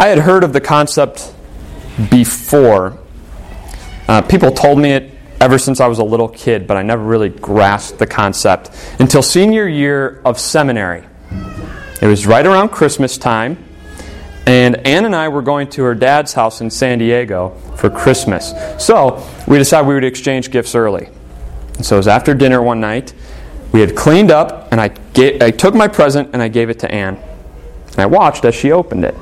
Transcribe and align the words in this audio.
I 0.00 0.08
had 0.08 0.18
heard 0.20 0.44
of 0.44 0.54
the 0.54 0.62
concept 0.62 1.30
before. 2.10 2.98
Uh, 4.08 4.22
people 4.22 4.50
told 4.50 4.78
me 4.78 4.92
it 4.92 5.12
ever 5.42 5.58
since 5.58 5.78
I 5.78 5.88
was 5.88 5.98
a 5.98 6.04
little 6.04 6.26
kid, 6.26 6.66
but 6.66 6.78
I 6.78 6.82
never 6.82 7.02
really 7.02 7.28
grasped 7.28 7.98
the 7.98 8.06
concept 8.06 8.70
until 8.98 9.22
senior 9.22 9.68
year 9.68 10.22
of 10.24 10.40
seminary. 10.40 11.04
It 12.00 12.06
was 12.06 12.26
right 12.26 12.46
around 12.46 12.70
Christmas 12.70 13.18
time, 13.18 13.62
and 14.46 14.86
Ann 14.86 15.04
and 15.04 15.14
I 15.14 15.28
were 15.28 15.42
going 15.42 15.68
to 15.72 15.82
her 15.82 15.94
dad's 15.94 16.32
house 16.32 16.62
in 16.62 16.70
San 16.70 16.98
Diego 16.98 17.50
for 17.76 17.90
Christmas. 17.90 18.54
So 18.82 19.22
we 19.46 19.58
decided 19.58 19.86
we 19.86 19.92
would 19.92 20.04
exchange 20.04 20.50
gifts 20.50 20.74
early. 20.74 21.10
And 21.76 21.84
so 21.84 21.96
it 21.96 21.98
was 21.98 22.08
after 22.08 22.32
dinner 22.32 22.62
one 22.62 22.80
night. 22.80 23.12
We 23.72 23.80
had 23.80 23.94
cleaned 23.94 24.30
up, 24.30 24.72
and 24.72 24.80
I, 24.80 24.94
I 25.44 25.50
took 25.50 25.74
my 25.74 25.88
present 25.88 26.30
and 26.32 26.40
I 26.40 26.48
gave 26.48 26.70
it 26.70 26.78
to 26.78 26.90
Ann. 26.90 27.16
And 27.88 27.98
I 27.98 28.06
watched 28.06 28.46
as 28.46 28.54
she 28.54 28.72
opened 28.72 29.04
it. 29.04 29.14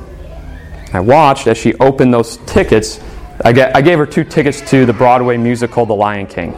I 0.93 1.01
watched 1.01 1.47
as 1.47 1.59
she 1.59 1.75
opened 1.75 2.15
those 2.15 2.39
tickets. 2.39 3.01
I, 3.45 3.53
gave 3.53 3.99
her 3.99 4.07
two 4.07 4.25
tickets 4.25 4.61
to 4.71 4.85
the 4.87 4.93
Broadway 4.93 5.37
musical 5.37 5.87
The 5.87 5.95
Lion 5.95 6.27
King 6.27 6.55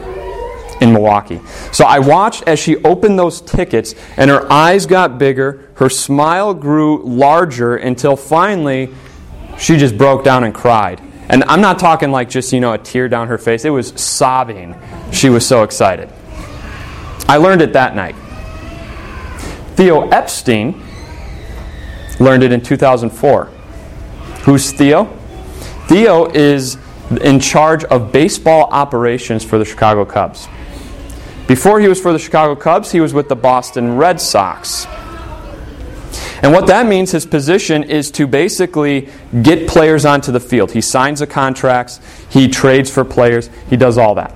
in 0.79 0.93
Milwaukee. 0.93 1.39
So 1.71 1.85
I 1.85 1.99
watched 1.99 2.43
as 2.47 2.59
she 2.59 2.77
opened 2.77 3.19
those 3.19 3.41
tickets, 3.41 3.93
and 4.17 4.29
her 4.31 4.51
eyes 4.51 4.85
got 4.85 5.19
bigger, 5.19 5.69
her 5.75 5.89
smile 5.89 6.53
grew 6.53 7.03
larger 7.03 7.75
until 7.75 8.15
finally 8.15 8.89
she 9.59 9.77
just 9.77 9.97
broke 9.97 10.23
down 10.23 10.43
and 10.43 10.53
cried. 10.53 11.01
And 11.29 11.43
I'm 11.45 11.61
not 11.61 11.77
talking 11.77 12.11
like 12.11 12.29
just, 12.29 12.51
you 12.51 12.59
know, 12.59 12.73
a 12.73 12.77
tear 12.77 13.07
down 13.07 13.27
her 13.27 13.37
face. 13.37 13.63
It 13.63 13.69
was 13.69 13.93
sobbing. 14.01 14.75
She 15.11 15.29
was 15.29 15.45
so 15.45 15.63
excited. 15.63 16.09
I 17.27 17.37
learned 17.37 17.61
it 17.61 17.73
that 17.73 17.95
night. 17.95 18.15
Theo 19.75 20.09
Epstein 20.09 20.81
learned 22.19 22.43
it 22.43 22.51
in 22.51 22.61
2004. 22.61 23.51
Who's 24.43 24.71
Theo? 24.71 25.05
Theo 25.87 26.25
is 26.31 26.77
in 27.21 27.39
charge 27.39 27.83
of 27.85 28.11
baseball 28.11 28.69
operations 28.71 29.43
for 29.43 29.57
the 29.57 29.65
Chicago 29.65 30.05
Cubs. 30.05 30.47
Before 31.47 31.79
he 31.81 31.87
was 31.87 31.99
for 31.99 32.13
the 32.13 32.19
Chicago 32.19 32.55
Cubs, 32.55 32.91
he 32.91 33.01
was 33.01 33.13
with 33.13 33.27
the 33.27 33.35
Boston 33.35 33.97
Red 33.97 34.21
Sox. 34.21 34.87
And 36.41 36.53
what 36.53 36.67
that 36.67 36.87
means, 36.87 37.11
his 37.11 37.25
position 37.25 37.83
is 37.83 38.09
to 38.11 38.25
basically 38.25 39.09
get 39.43 39.67
players 39.67 40.05
onto 40.05 40.31
the 40.31 40.39
field. 40.39 40.71
He 40.71 40.81
signs 40.81 41.19
the 41.19 41.27
contracts, 41.27 41.99
he 42.29 42.47
trades 42.47 42.89
for 42.89 43.05
players, 43.05 43.49
he 43.69 43.77
does 43.77 43.97
all 43.97 44.15
that. 44.15 44.33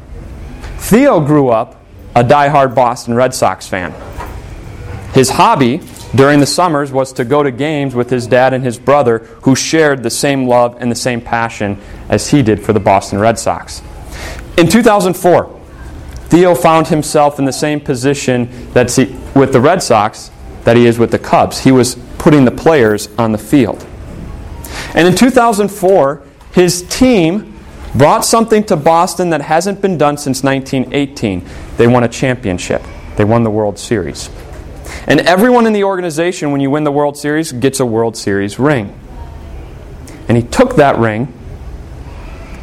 Theo 0.77 1.19
grew 1.19 1.49
up 1.49 1.81
a 2.13 2.23
die-hard 2.23 2.75
Boston 2.75 3.15
Red 3.15 3.33
Sox 3.33 3.67
fan. 3.67 3.93
His 5.13 5.31
hobby 5.31 5.77
during 6.15 6.39
the 6.39 6.45
summers 6.45 6.91
was 6.91 7.13
to 7.13 7.25
go 7.25 7.43
to 7.43 7.51
games 7.51 7.95
with 7.95 8.09
his 8.09 8.27
dad 8.27 8.53
and 8.53 8.63
his 8.63 8.77
brother, 8.77 9.19
who 9.43 9.55
shared 9.55 10.03
the 10.03 10.09
same 10.09 10.47
love 10.47 10.77
and 10.79 10.91
the 10.91 10.95
same 10.95 11.21
passion 11.21 11.79
as 12.09 12.29
he 12.29 12.41
did 12.41 12.61
for 12.61 12.73
the 12.73 12.79
Boston 12.79 13.19
Red 13.19 13.37
Sox. 13.37 13.81
In 14.57 14.67
2004, 14.67 15.61
Theo 16.29 16.55
found 16.55 16.87
himself 16.87 17.39
in 17.39 17.45
the 17.45 17.53
same 17.53 17.79
position 17.79 18.71
that 18.73 18.91
he, 18.91 19.15
with 19.35 19.53
the 19.53 19.61
Red 19.61 19.83
Sox 19.83 20.31
that 20.63 20.75
he 20.75 20.85
is 20.85 20.97
with 20.97 21.11
the 21.11 21.19
Cubs. 21.19 21.59
He 21.59 21.71
was 21.71 21.95
putting 22.17 22.45
the 22.45 22.51
players 22.51 23.07
on 23.17 23.31
the 23.31 23.37
field. 23.37 23.85
And 24.95 25.07
in 25.07 25.15
2004, 25.15 26.23
his 26.53 26.83
team 26.83 27.53
brought 27.95 28.25
something 28.25 28.63
to 28.65 28.75
Boston 28.75 29.29
that 29.29 29.41
hasn't 29.41 29.81
been 29.81 29.97
done 29.97 30.17
since 30.17 30.43
1918. 30.43 31.47
They 31.77 31.87
won 31.87 32.03
a 32.03 32.07
championship, 32.07 32.81
they 33.15 33.23
won 33.23 33.43
the 33.43 33.51
World 33.51 33.77
Series. 33.77 34.29
And 35.07 35.21
everyone 35.21 35.67
in 35.67 35.73
the 35.73 35.83
organization, 35.83 36.51
when 36.51 36.61
you 36.61 36.69
win 36.69 36.83
the 36.83 36.91
World 36.91 37.17
Series, 37.17 37.51
gets 37.51 37.79
a 37.79 37.85
World 37.85 38.17
Series 38.17 38.59
ring. 38.59 38.97
And 40.27 40.37
he 40.37 40.43
took 40.43 40.75
that 40.77 40.97
ring 40.97 41.31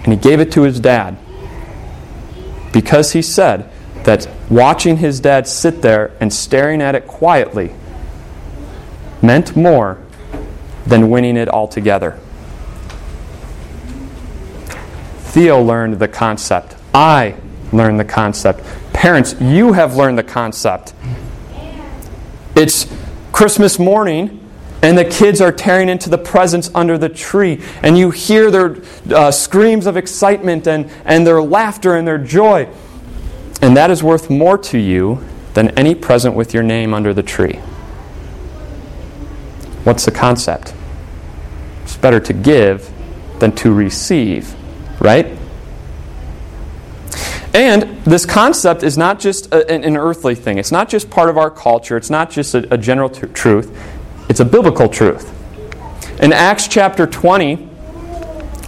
and 0.05 0.13
he 0.13 0.17
gave 0.17 0.41
it 0.41 0.53
to 0.53 0.63
his 0.63 0.81
dad 0.81 1.17
because 2.73 3.13
he 3.13 3.23
said 3.23 3.71
that 4.05 4.29
watching 4.51 4.97
his 4.97 5.21
dad 5.21 5.47
sit 5.47 5.83
there 5.83 6.13
and 6.21 6.33
staring 6.33 6.83
at 6.83 6.95
it 6.95 7.07
quietly 7.07 7.73
meant 9.23 9.55
more 9.55 9.99
than 10.87 11.09
winning 11.09 11.37
it 11.37 11.49
altogether. 11.49 12.19
Theo 15.19 15.63
learned 15.63 15.99
the 15.99 16.09
concept. 16.09 16.75
I 16.93 17.37
learned 17.73 18.01
the 18.01 18.05
concept. 18.05 18.65
Parents, 18.93 19.35
you 19.41 19.73
have 19.73 19.97
learned 19.97 20.19
the 20.19 20.25
concept 20.25 20.95
it's 22.55 22.93
Christmas 23.33 23.79
morning, 23.79 24.39
and 24.83 24.99
the 24.99 25.05
kids 25.05 25.41
are 25.41 25.53
tearing 25.53 25.89
into 25.89 26.11
the 26.11 26.19
presents 26.19 26.71
under 26.75 26.99
the 26.99 27.09
tree, 27.09 27.63
and 27.83 27.97
you 27.97 28.11
hear 28.11 28.51
their 28.51 28.77
uh, 29.15 29.31
screams 29.31 29.87
of 29.87 29.97
excitement 29.97 30.67
and, 30.67 30.91
and 31.05 31.27
their 31.27 31.41
laughter 31.41 31.95
and 31.95 32.07
their 32.07 32.19
joy. 32.19 32.69
And 33.63 33.77
that 33.77 33.91
is 33.91 34.03
worth 34.03 34.29
more 34.29 34.59
to 34.59 34.79
you 34.79 35.25
than 35.55 35.71
any 35.79 35.95
present 35.95 36.35
with 36.35 36.53
your 36.53 36.63
name 36.63 36.93
under 36.93 37.15
the 37.15 37.23
tree. 37.23 37.61
What's 39.85 40.05
the 40.05 40.11
concept? 40.11 40.75
It's 41.83 41.97
better 41.97 42.21
to 42.21 42.33
give 42.33 42.91
than 43.39 43.53
to 43.57 43.73
receive, 43.73 44.55
right? 45.01 45.27
And 47.55 48.03
this 48.05 48.25
concept 48.25 48.83
is 48.83 48.97
not 48.97 49.21
just 49.21 49.53
a, 49.53 49.71
an, 49.71 49.97
earthly 49.97 50.35
thing. 50.35 50.59
It's 50.59 50.73
not 50.73 50.89
just 50.89 51.11
part 51.11 51.29
of 51.29 51.37
our 51.37 51.51
culture. 51.51 51.97
It's 51.99 52.09
not 52.09 52.31
just 52.31 52.55
a, 52.55 52.75
a 52.75 52.79
general 52.79 53.11
truth. 53.11 53.79
It's 54.31 54.41
a 54.41 54.45
biblical 54.45 54.89
truth. 54.89 55.31
In 56.23 56.33
Acts 56.33 56.67
chapter 56.67 57.07
20, 57.07 57.69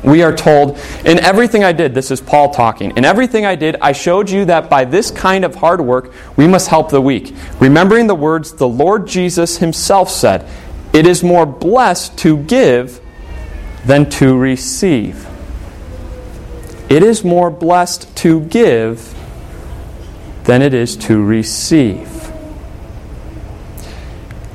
we 0.02 0.22
are 0.22 0.36
told, 0.36 0.78
In 1.06 1.18
everything 1.18 1.64
I 1.64 1.72
did, 1.72 1.94
this 1.94 2.10
is 2.10 2.20
Paul 2.20 2.52
talking, 2.52 2.94
in 2.96 3.06
everything 3.06 3.46
I 3.46 3.54
did, 3.54 3.76
I 3.80 3.92
showed 3.92 4.28
you 4.28 4.44
that 4.44 4.68
by 4.68 4.84
this 4.84 5.10
kind 5.10 5.46
of 5.46 5.54
hard 5.54 5.80
work, 5.80 6.12
we 6.36 6.46
must 6.46 6.68
help 6.68 6.90
the 6.90 7.00
weak. 7.00 7.34
Remembering 7.60 8.06
the 8.06 8.14
words 8.14 8.52
the 8.52 8.68
Lord 8.68 9.06
Jesus 9.06 9.58
himself 9.58 10.10
said, 10.10 10.46
It 10.92 11.06
is 11.06 11.24
more 11.24 11.46
blessed 11.46 12.18
to 12.18 12.36
give 12.36 13.00
than 13.86 14.10
to 14.10 14.36
receive. 14.36 15.26
It 16.94 17.02
is 17.02 17.24
more 17.24 17.50
blessed 17.50 18.16
to 18.18 18.42
give 18.42 19.16
than 20.44 20.62
it 20.62 20.72
is 20.72 20.96
to 20.98 21.20
receive. 21.20 22.30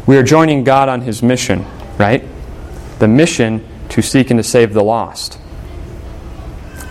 We 0.07 0.15
are 0.15 0.23
joining 0.23 0.63
God 0.63 0.87
on 0.87 1.01
His 1.01 1.21
mission, 1.21 1.65
right? 1.97 2.23
The 2.99 3.09
mission 3.09 3.67
to 3.89 4.01
seek 4.01 4.29
and 4.31 4.39
to 4.39 4.43
save 4.45 4.73
the 4.73 4.81
lost. 4.81 5.37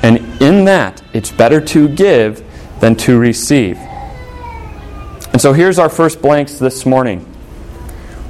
And 0.02 0.18
in 0.42 0.66
that, 0.66 1.02
it's 1.14 1.30
better 1.30 1.62
to 1.62 1.88
give 1.88 2.44
than 2.80 2.94
to 2.96 3.18
receive. 3.18 3.78
And 3.78 5.40
so 5.40 5.54
here's 5.54 5.78
our 5.78 5.88
first 5.88 6.20
blanks 6.20 6.58
this 6.58 6.84
morning. 6.84 7.24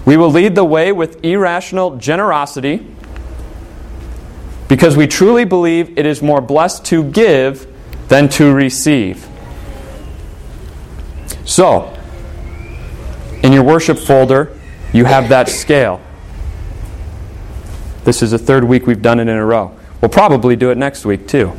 We 0.05 0.17
will 0.17 0.31
lead 0.31 0.55
the 0.55 0.65
way 0.65 0.93
with 0.93 1.25
irrational 1.25 1.97
generosity 1.97 2.87
because 4.69 4.97
we 4.97 5.07
truly 5.07 5.45
believe 5.45 5.99
it 5.99 6.05
is 6.05 6.23
more 6.23 6.41
blessed 6.41 6.85
to 6.87 7.03
give 7.03 7.67
than 8.09 8.29
to 8.29 8.53
receive. 8.53 9.27
So, 11.45 11.95
in 13.43 13.53
your 13.53 13.63
worship 13.63 13.99
folder, 13.99 14.57
you 14.93 15.07
have 15.07 15.31
that 15.31 15.49
scale. 15.49 16.01
This 18.05 18.23
is 18.23 18.31
the 18.31 18.39
third 18.39 18.65
week 18.65 18.87
we've 18.87 19.03
done 19.03 19.19
it 19.19 19.23
in 19.23 19.37
a 19.37 19.45
row. 19.45 19.75
We'll 20.01 20.11
probably 20.11 20.57
do 20.57 20.71
it 20.71 20.79
next 20.79 21.05
week 21.05 21.27
too. 21.27 21.53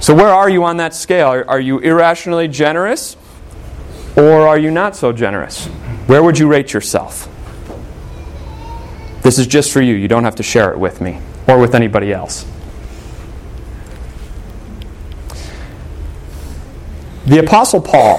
So, 0.00 0.14
where 0.14 0.28
are 0.28 0.50
you 0.50 0.64
on 0.64 0.78
that 0.78 0.94
scale? 0.94 1.44
Are, 1.46 1.60
you 1.60 1.78
irrationally 1.78 2.48
generous 2.48 3.16
or 4.16 4.48
are 4.48 4.58
you 4.58 4.72
not 4.72 4.96
so 4.96 5.12
generous? 5.12 5.66
Where 6.06 6.22
would 6.22 6.38
you 6.38 6.48
rate 6.48 6.72
yourself? 6.72 7.28
This 9.22 9.38
is 9.38 9.46
just 9.46 9.72
for 9.72 9.80
you. 9.80 9.94
You 9.94 10.08
don't 10.08 10.24
have 10.24 10.34
to 10.36 10.42
share 10.42 10.72
it 10.72 10.78
with 10.78 11.00
me 11.00 11.20
or 11.46 11.58
with 11.58 11.74
anybody 11.74 12.12
else. 12.12 12.46
The 17.26 17.38
Apostle 17.38 17.80
Paul 17.80 18.18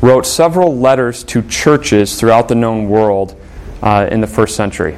wrote 0.00 0.26
several 0.26 0.76
letters 0.76 1.22
to 1.24 1.42
churches 1.42 2.18
throughout 2.18 2.48
the 2.48 2.54
known 2.54 2.88
world 2.88 3.40
uh, 3.82 4.08
in 4.10 4.20
the 4.20 4.26
first 4.26 4.56
century. 4.56 4.96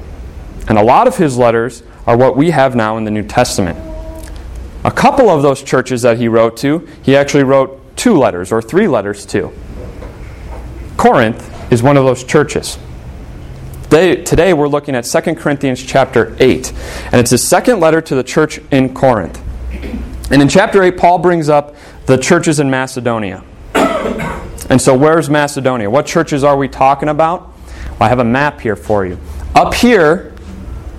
And 0.69 0.79
a 0.79 0.83
lot 0.83 1.07
of 1.07 1.17
his 1.17 1.37
letters 1.37 1.83
are 2.07 2.17
what 2.17 2.37
we 2.37 2.51
have 2.51 2.75
now 2.75 2.97
in 2.97 3.05
the 3.05 3.11
New 3.11 3.23
Testament. 3.23 3.79
A 4.85 4.91
couple 4.91 5.29
of 5.29 5.43
those 5.43 5.63
churches 5.63 6.03
that 6.03 6.19
he 6.19 6.29
wrote 6.29 6.57
to, 6.59 6.89
he 7.03 7.17
actually 7.17 7.45
wrote 7.45 7.97
two 7.97 8.17
letters 8.17 8.51
or 8.51 8.63
three 8.63 8.89
letters 8.89 9.27
to. 9.27 9.53
Corinth 10.97 11.73
is 11.73 11.83
one 11.83 11.97
of 11.97 12.05
those 12.05 12.25
churches. 12.25 12.79
Today, 13.93 14.23
today 14.23 14.55
we're 14.55 14.69
looking 14.69 14.95
at 14.95 15.05
2 15.05 15.35
Corinthians 15.35 15.85
chapter 15.85 16.35
8, 16.41 16.73
and 17.13 17.17
it's 17.17 17.31
his 17.31 17.47
second 17.47 17.79
letter 17.79 18.01
to 18.01 18.15
the 18.15 18.23
church 18.23 18.59
in 18.71 18.95
Corinth. 18.95 19.39
And 20.33 20.41
in 20.41 20.49
chapter 20.49 20.83
8, 20.83 20.97
Paul 20.97 21.19
brings 21.19 21.51
up 21.51 21.77
the 22.07 22.17
churches 22.17 22.59
in 22.59 22.71
Macedonia. 22.71 23.45
And 23.75 24.81
so, 24.81 24.97
where's 24.97 25.29
Macedonia? 25.29 25.91
What 25.91 26.07
churches 26.07 26.43
are 26.43 26.57
we 26.57 26.69
talking 26.69 27.11
about? 27.11 27.49
Well, 27.91 28.05
I 28.05 28.09
have 28.09 28.19
a 28.19 28.25
map 28.25 28.63
here 28.63 28.77
for 28.77 29.05
you. 29.05 29.19
Up 29.55 29.75
here 29.75 30.33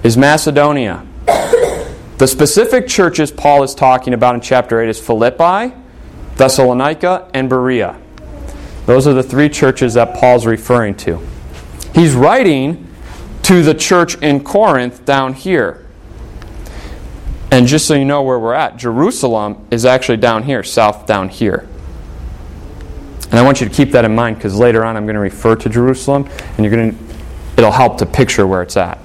is 0.03 0.15
Macedonia. 0.15 1.03
The 1.25 2.27
specific 2.27 2.87
churches 2.87 3.31
Paul 3.31 3.63
is 3.63 3.73
talking 3.73 4.13
about 4.13 4.35
in 4.35 4.41
chapter 4.41 4.79
8 4.79 4.89
is 4.89 4.99
Philippi, 4.99 5.73
Thessalonica, 6.35 7.27
and 7.33 7.49
Berea. 7.49 7.99
Those 8.85 9.07
are 9.07 9.13
the 9.13 9.23
three 9.23 9.49
churches 9.49 9.95
that 9.95 10.13
Paul's 10.13 10.45
referring 10.45 10.93
to. 10.97 11.32
He's 12.03 12.15
writing 12.15 12.85
to 13.43 13.63
the 13.63 13.73
church 13.73 14.21
in 14.21 14.43
Corinth 14.43 15.05
down 15.05 15.33
here. 15.33 15.85
And 17.49 17.65
just 17.65 17.87
so 17.87 17.93
you 17.93 18.03
know 18.03 18.23
where 18.23 18.37
we're 18.37 18.53
at, 18.53 18.75
Jerusalem 18.75 19.65
is 19.71 19.85
actually 19.85 20.17
down 20.17 20.43
here, 20.43 20.63
south 20.63 21.05
down 21.05 21.29
here. 21.29 21.65
And 23.31 23.35
I 23.35 23.41
want 23.41 23.61
you 23.61 23.69
to 23.69 23.73
keep 23.73 23.91
that 23.91 24.03
in 24.03 24.13
mind 24.13 24.35
because 24.35 24.53
later 24.59 24.83
on 24.83 24.97
I'm 24.97 25.05
going 25.05 25.13
to 25.13 25.21
refer 25.21 25.55
to 25.55 25.69
Jerusalem 25.69 26.27
and 26.57 26.65
you're 26.65 26.75
going 26.75 26.91
to 26.91 27.15
it'll 27.55 27.71
help 27.71 27.99
to 27.99 28.05
picture 28.05 28.45
where 28.45 28.63
it's 28.63 28.75
at. 28.75 28.99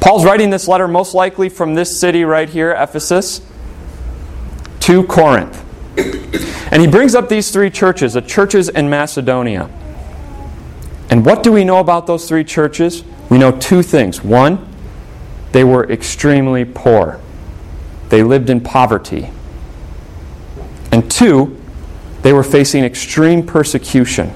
Paul's 0.00 0.24
writing 0.24 0.50
this 0.50 0.66
letter 0.66 0.88
most 0.88 1.14
likely 1.14 1.48
from 1.48 1.76
this 1.76 2.00
city 2.00 2.24
right 2.24 2.48
here, 2.48 2.72
Ephesus, 2.72 3.40
to 4.80 5.04
Corinth. 5.04 5.64
And 6.72 6.82
he 6.82 6.88
brings 6.88 7.14
up 7.14 7.28
these 7.28 7.52
three 7.52 7.70
churches, 7.70 8.14
the 8.14 8.20
churches 8.20 8.68
in 8.68 8.90
Macedonia. 8.90 9.70
And 11.10 11.26
what 11.26 11.42
do 11.42 11.50
we 11.52 11.64
know 11.64 11.78
about 11.78 12.06
those 12.06 12.28
three 12.28 12.44
churches? 12.44 13.02
We 13.28 13.38
know 13.38 13.50
two 13.50 13.82
things. 13.82 14.22
One, 14.22 14.66
they 15.52 15.64
were 15.64 15.90
extremely 15.90 16.64
poor, 16.64 17.20
they 18.08 18.22
lived 18.22 18.48
in 18.48 18.60
poverty. 18.60 19.30
And 20.92 21.08
two, 21.10 21.60
they 22.22 22.32
were 22.32 22.42
facing 22.42 22.84
extreme 22.84 23.46
persecution. 23.46 24.32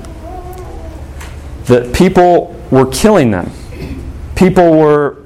The 1.65 1.91
people 1.95 2.55
were 2.71 2.87
killing 2.87 3.31
them. 3.31 3.51
People 4.37 4.79
were 4.79 5.23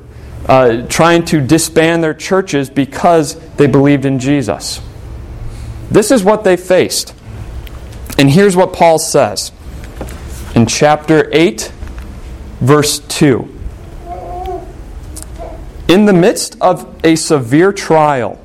uh, 0.47 0.87
trying 0.89 1.25
to 1.27 1.41
disband 1.41 2.03
their 2.03 2.15
churches 2.15 2.71
because 2.71 3.39
they 3.57 3.67
believed 3.67 4.05
in 4.05 4.19
Jesus. 4.19 4.81
This 5.91 6.11
is 6.11 6.25
what 6.25 6.45
they 6.45 6.57
faced. 6.57 7.15
And 8.19 8.31
here's 8.31 8.57
what 8.57 8.73
Paul 8.73 8.99
says 8.99 9.53
in 10.55 10.67
chapter 10.67 11.29
8, 11.33 11.73
verse 12.61 13.01
2. 13.01 13.57
In 15.89 16.05
the 16.05 16.13
midst 16.13 16.57
of 16.61 16.95
a 17.05 17.17
severe 17.17 17.73
trial, 17.73 18.39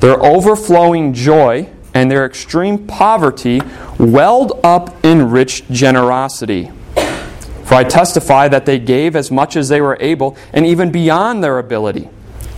their 0.00 0.22
overflowing 0.22 1.12
joy 1.12 1.68
and 1.94 2.10
their 2.10 2.24
extreme 2.24 2.86
poverty 2.86 3.60
welled 3.98 4.60
up 4.64 5.04
in 5.04 5.30
rich 5.30 5.66
generosity. 5.68 6.70
For 7.64 7.74
I 7.74 7.84
testify 7.84 8.48
that 8.48 8.66
they 8.66 8.78
gave 8.78 9.14
as 9.14 9.30
much 9.30 9.56
as 9.56 9.68
they 9.68 9.80
were 9.80 9.96
able, 10.00 10.36
and 10.52 10.66
even 10.66 10.90
beyond 10.90 11.42
their 11.42 11.58
ability, 11.58 12.08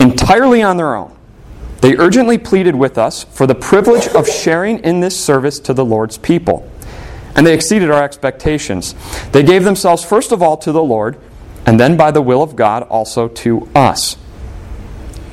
entirely 0.01 0.63
on 0.63 0.77
their 0.77 0.95
own. 0.95 1.15
They 1.83 1.97
urgently 1.97 2.39
pleaded 2.39 2.77
with 2.77 2.97
us 2.97 3.25
for 3.25 3.47
the 3.47 3.55
privilege 3.55 4.09
of 4.09 4.29
sharing 4.29 4.79
in 4.79 5.01
this 5.01 5.19
service 5.23 5.59
to 5.61 5.75
the 5.75 5.85
Lord's 5.85 6.17
people. 6.17 6.71
And 7.35 7.47
they 7.47 7.55
exceeded 7.55 7.91
our 7.91 8.03
expectations. 8.03 8.95
They 9.33 9.43
gave 9.43 9.65
themselves 9.65 10.05
first 10.05 10.33
of 10.33 10.43
all 10.43 10.57
to 10.59 10.73
the 10.73 10.83
Lord, 10.83 11.19
and 11.65 11.79
then 11.79 11.97
by 11.97 12.11
the 12.11 12.23
will 12.23 12.43
of 12.43 12.57
God 12.57 12.83
also 12.85 13.29
to 13.29 13.69
us. 13.75 14.17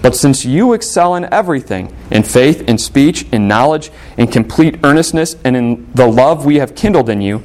But 0.02 0.16
since 0.16 0.46
you 0.46 0.74
excel 0.74 1.16
in 1.16 1.26
everything, 1.34 1.94
in 2.10 2.24
faith, 2.24 2.62
in 2.62 2.78
speech, 2.78 3.28
in 3.34 3.48
knowledge, 3.50 3.92
in 4.18 4.28
complete 4.28 4.80
earnestness, 4.84 5.36
and 5.44 5.58
in 5.58 5.92
the 5.94 6.08
love 6.08 6.46
we 6.46 6.56
have 6.56 6.74
kindled 6.74 7.10
in 7.10 7.22
you, 7.22 7.44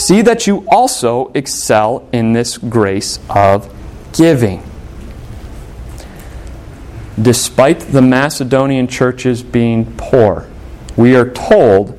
See 0.00 0.22
that 0.22 0.46
you 0.46 0.66
also 0.68 1.30
excel 1.34 2.08
in 2.10 2.32
this 2.32 2.56
grace 2.56 3.18
of 3.28 3.70
giving. 4.14 4.62
Despite 7.20 7.80
the 7.80 8.00
Macedonian 8.00 8.88
churches 8.88 9.42
being 9.42 9.94
poor, 9.98 10.48
we 10.96 11.14
are 11.16 11.28
told 11.28 11.98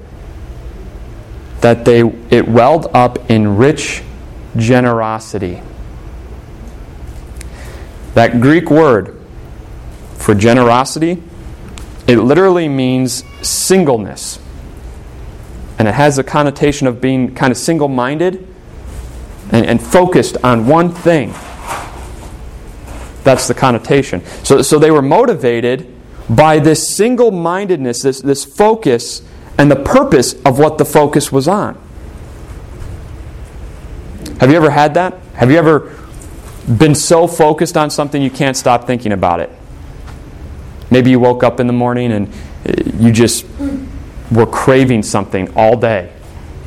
that 1.61 1.85
they, 1.85 2.01
it 2.29 2.47
welled 2.47 2.87
up 2.93 3.29
in 3.29 3.57
rich 3.57 4.03
generosity. 4.57 5.61
That 8.13 8.41
Greek 8.41 8.69
word 8.69 9.17
for 10.17 10.35
generosity, 10.35 11.21
it 12.07 12.17
literally 12.17 12.67
means 12.67 13.23
singleness 13.41 14.39
and 15.81 15.87
it 15.87 15.95
has 15.95 16.19
a 16.19 16.23
connotation 16.23 16.85
of 16.85 17.01
being 17.01 17.33
kind 17.33 17.49
of 17.49 17.57
single 17.57 17.87
minded 17.87 18.47
and, 19.51 19.65
and, 19.65 19.81
focused 19.81 20.37
on 20.43 20.67
one 20.67 20.89
thing. 20.89 21.29
That's 23.23 23.47
the 23.47 23.55
connotation. 23.55 24.23
So, 24.43 24.61
so 24.61 24.77
they 24.77 24.91
were 24.91 25.01
motivated 25.01 25.91
by 26.29 26.59
this 26.59 26.95
single 26.95 27.31
mindedness, 27.31 28.03
this, 28.03 28.21
this 28.21 28.45
focus, 28.45 29.23
and 29.57 29.69
the 29.69 29.75
purpose 29.75 30.33
of 30.43 30.59
what 30.59 30.77
the 30.77 30.85
focus 30.85 31.31
was 31.31 31.47
on. 31.47 31.77
Have 34.39 34.49
you 34.49 34.55
ever 34.55 34.71
had 34.71 34.95
that? 34.95 35.17
Have 35.35 35.51
you 35.51 35.57
ever 35.57 35.95
been 36.77 36.95
so 36.95 37.27
focused 37.27 37.77
on 37.77 37.89
something 37.89 38.21
you 38.21 38.31
can't 38.31 38.57
stop 38.57 38.85
thinking 38.87 39.11
about 39.11 39.39
it? 39.39 39.49
Maybe 40.89 41.11
you 41.11 41.19
woke 41.19 41.43
up 41.43 41.59
in 41.59 41.67
the 41.67 41.73
morning 41.73 42.11
and 42.11 42.33
you 42.99 43.11
just 43.11 43.45
were 44.31 44.45
craving 44.45 45.03
something 45.03 45.51
all 45.55 45.77
day 45.77 46.11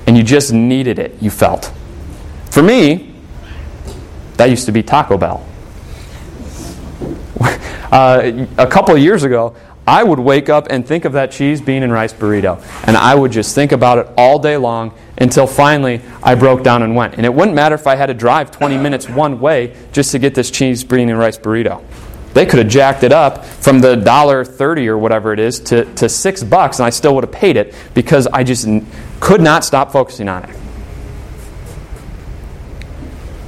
and 0.06 0.16
you 0.16 0.22
just 0.22 0.52
needed 0.52 0.98
it, 0.98 1.20
you 1.20 1.30
felt. 1.30 1.72
For 2.50 2.62
me, 2.62 3.14
that 4.36 4.50
used 4.50 4.66
to 4.66 4.72
be 4.72 4.82
Taco 4.82 5.18
Bell. 5.18 5.46
Uh, 7.92 8.46
a 8.58 8.66
couple 8.66 8.92
of 8.92 9.00
years 9.00 9.22
ago, 9.22 9.54
I 9.86 10.02
would 10.02 10.18
wake 10.18 10.48
up 10.48 10.68
and 10.70 10.86
think 10.86 11.04
of 11.04 11.12
that 11.12 11.30
cheese, 11.30 11.60
bean, 11.60 11.82
and 11.82 11.92
rice 11.92 12.12
burrito. 12.12 12.62
And 12.86 12.96
I 12.96 13.14
would 13.14 13.32
just 13.32 13.54
think 13.54 13.72
about 13.72 13.98
it 13.98 14.08
all 14.16 14.38
day 14.38 14.56
long 14.56 14.94
until 15.18 15.46
finally 15.46 16.00
I 16.22 16.34
broke 16.34 16.62
down 16.62 16.82
and 16.82 16.96
went. 16.96 17.14
And 17.14 17.26
it 17.26 17.34
wouldn't 17.34 17.54
matter 17.54 17.74
if 17.74 17.86
I 17.86 17.94
had 17.94 18.06
to 18.06 18.14
drive 18.14 18.50
20 18.50 18.78
minutes 18.78 19.08
one 19.08 19.40
way 19.40 19.76
just 19.92 20.12
to 20.12 20.18
get 20.18 20.34
this 20.34 20.50
cheese, 20.50 20.84
bean, 20.84 21.10
and 21.10 21.18
rice 21.18 21.36
burrito. 21.36 21.82
They 22.32 22.46
could 22.46 22.58
have 22.58 22.68
jacked 22.68 23.04
it 23.04 23.12
up 23.12 23.44
from 23.44 23.80
the 23.80 23.94
dollar 23.94 24.44
thirty 24.44 24.88
or 24.88 24.98
whatever 24.98 25.32
it 25.32 25.38
is 25.38 25.60
to, 25.60 25.84
to 25.94 26.08
six 26.08 26.42
bucks, 26.42 26.80
and 26.80 26.86
I 26.86 26.90
still 26.90 27.14
would 27.14 27.22
have 27.22 27.32
paid 27.32 27.56
it 27.56 27.72
because 27.94 28.26
I 28.26 28.42
just 28.42 28.66
could 29.20 29.40
not 29.40 29.64
stop 29.64 29.92
focusing 29.92 30.28
on 30.28 30.42
it. 30.42 30.56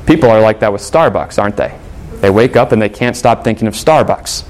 People 0.07 0.31
are 0.31 0.41
like 0.41 0.61
that 0.61 0.73
with 0.73 0.83
Starbucks, 0.83 1.43
aren't 1.43 1.57
they? 1.57 1.77
They 2.21 2.31
wake 2.31 2.55
up 2.55 2.71
and 2.71 2.81
they 2.81 2.89
can't 2.89 3.17
stop 3.17 3.43
thinking 3.43 3.67
of 3.67 3.75
Starbucks. 3.75 4.45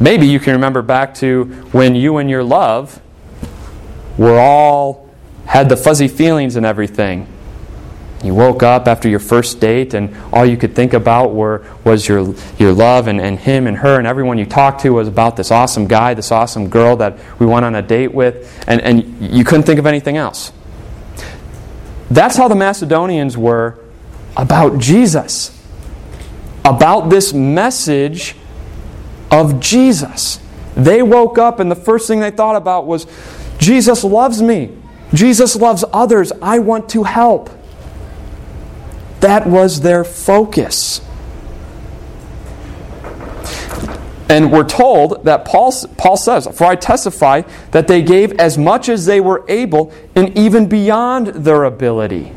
Maybe 0.00 0.26
you 0.26 0.40
can 0.40 0.54
remember 0.54 0.82
back 0.82 1.14
to 1.16 1.44
when 1.72 1.94
you 1.94 2.16
and 2.18 2.28
your 2.28 2.42
love 2.44 3.00
were 4.18 4.38
all 4.38 5.08
had 5.46 5.68
the 5.68 5.76
fuzzy 5.76 6.08
feelings 6.08 6.56
and 6.56 6.66
everything 6.66 7.28
you 8.24 8.34
woke 8.34 8.62
up 8.62 8.88
after 8.88 9.06
your 9.06 9.18
first 9.18 9.60
date 9.60 9.92
and 9.92 10.16
all 10.32 10.46
you 10.46 10.56
could 10.56 10.74
think 10.74 10.94
about 10.94 11.34
were, 11.34 11.62
was 11.84 12.08
your, 12.08 12.34
your 12.58 12.72
love 12.72 13.06
and, 13.06 13.20
and 13.20 13.38
him 13.38 13.66
and 13.66 13.76
her 13.76 13.98
and 13.98 14.06
everyone 14.06 14.38
you 14.38 14.46
talked 14.46 14.80
to 14.80 14.90
was 14.90 15.06
about 15.06 15.36
this 15.36 15.50
awesome 15.50 15.86
guy, 15.86 16.14
this 16.14 16.32
awesome 16.32 16.70
girl 16.70 16.96
that 16.96 17.18
we 17.38 17.44
went 17.44 17.66
on 17.66 17.74
a 17.74 17.82
date 17.82 18.14
with, 18.14 18.64
and, 18.66 18.80
and 18.80 19.20
you 19.20 19.44
couldn't 19.44 19.64
think 19.64 19.78
of 19.78 19.84
anything 19.84 20.16
else. 20.16 20.52
That's 22.10 22.36
how 22.36 22.48
the 22.48 22.54
Macedonians 22.54 23.36
were 23.36 23.78
about 24.38 24.78
Jesus, 24.78 25.60
about 26.64 27.10
this 27.10 27.34
message 27.34 28.36
of 29.34 29.58
Jesus. 29.58 30.38
They 30.76 31.02
woke 31.02 31.38
up 31.38 31.58
and 31.58 31.70
the 31.70 31.76
first 31.76 32.06
thing 32.06 32.20
they 32.20 32.30
thought 32.30 32.54
about 32.54 32.86
was 32.86 33.06
Jesus 33.58 34.04
loves 34.04 34.40
me. 34.40 34.70
Jesus 35.12 35.56
loves 35.56 35.84
others. 35.92 36.32
I 36.40 36.60
want 36.60 36.88
to 36.90 37.02
help. 37.02 37.50
That 39.20 39.46
was 39.46 39.80
their 39.80 40.04
focus. 40.04 41.00
And 44.28 44.52
we're 44.52 44.64
told 44.64 45.24
that 45.24 45.44
Paul, 45.44 45.72
Paul 45.96 46.16
says, 46.16 46.46
For 46.46 46.64
I 46.64 46.76
testify 46.76 47.42
that 47.72 47.88
they 47.88 48.02
gave 48.02 48.32
as 48.32 48.56
much 48.56 48.88
as 48.88 49.04
they 49.04 49.20
were 49.20 49.44
able 49.48 49.92
and 50.14 50.36
even 50.36 50.68
beyond 50.68 51.28
their 51.28 51.64
ability. 51.64 52.32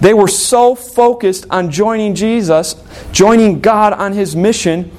They 0.00 0.12
were 0.12 0.28
so 0.28 0.74
focused 0.74 1.46
on 1.50 1.70
joining 1.70 2.14
Jesus, 2.14 2.74
joining 3.12 3.60
God 3.60 3.92
on 3.92 4.12
his 4.12 4.36
mission, 4.36 4.90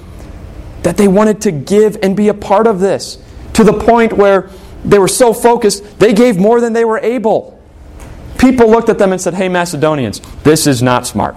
that 0.88 0.96
they 0.96 1.10
wanted 1.10 1.42
to 1.42 1.52
give 1.52 1.98
and 2.02 2.16
be 2.16 2.30
a 2.30 2.34
part 2.34 2.66
of 2.66 2.80
this 2.80 3.18
to 3.52 3.62
the 3.66 3.74
point 3.74 4.14
where 4.14 4.50
they 4.86 4.98
were 4.98 5.10
so 5.10 5.34
focused, 5.34 6.00
they 6.00 6.14
gave 6.14 6.38
more 6.38 6.62
than 6.62 6.72
they 6.72 6.86
were 6.86 7.00
able. 7.00 7.62
People 8.38 8.72
looked 8.72 8.88
at 8.88 8.98
them 8.98 9.12
and 9.12 9.20
said, 9.20 9.34
Hey, 9.34 9.50
Macedonians, 9.50 10.22
this 10.44 10.66
is 10.66 10.82
not 10.82 11.06
smart. 11.06 11.36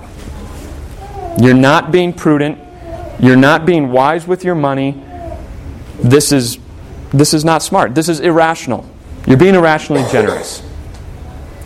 You're 1.41 1.53
not 1.53 1.91
being 1.91 2.13
prudent. 2.13 2.61
You're 3.19 3.35
not 3.35 3.67
being 3.67 3.91
wise 3.91 4.25
with 4.25 4.45
your 4.45 4.55
money. 4.55 5.03
This 5.97 6.31
is, 6.31 6.59
this 7.11 7.35
is 7.35 7.45
not 7.45 7.61
smart. 7.61 7.97
This 7.97 8.09
is 8.09 8.21
irrational. 8.21 8.89
You're 9.27 9.37
being 9.37 9.57
irrationally 9.57 10.05
generous. 10.13 10.63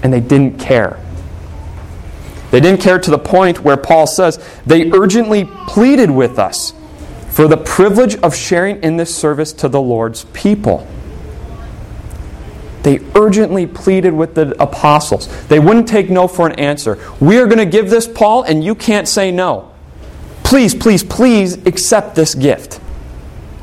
And 0.02 0.10
they 0.10 0.20
didn't 0.20 0.58
care. 0.58 0.98
They 2.50 2.60
didn't 2.60 2.80
care 2.80 2.98
to 2.98 3.10
the 3.10 3.18
point 3.18 3.60
where 3.60 3.76
Paul 3.76 4.06
says 4.06 4.42
they 4.64 4.90
urgently 4.90 5.44
pleaded 5.66 6.10
with 6.10 6.38
us 6.38 6.72
for 7.34 7.48
the 7.48 7.56
privilege 7.56 8.14
of 8.18 8.32
sharing 8.32 8.80
in 8.84 8.96
this 8.96 9.12
service 9.12 9.52
to 9.52 9.68
the 9.68 9.80
Lord's 9.80 10.24
people. 10.26 10.86
They 12.84 13.00
urgently 13.16 13.66
pleaded 13.66 14.12
with 14.12 14.36
the 14.36 14.54
apostles. 14.62 15.26
They 15.48 15.58
wouldn't 15.58 15.88
take 15.88 16.08
no 16.08 16.28
for 16.28 16.46
an 16.46 16.52
answer. 16.60 16.96
We 17.18 17.38
are 17.38 17.46
going 17.46 17.58
to 17.58 17.66
give 17.66 17.90
this, 17.90 18.06
Paul, 18.06 18.44
and 18.44 18.62
you 18.62 18.76
can't 18.76 19.08
say 19.08 19.32
no. 19.32 19.72
Please, 20.44 20.76
please, 20.76 21.02
please 21.02 21.54
accept 21.66 22.14
this 22.14 22.36
gift. 22.36 22.78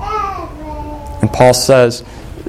And 0.02 1.32
Paul 1.32 1.54
says, 1.54 2.04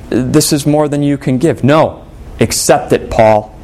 This 0.09 0.52
is 0.52 0.67
more 0.67 0.88
than 0.88 1.05
you 1.05 1.17
can 1.19 1.38
give. 1.38 1.62
No, 1.62 2.05
accept 2.41 2.93
it, 2.93 3.12
Paul. 3.12 3.57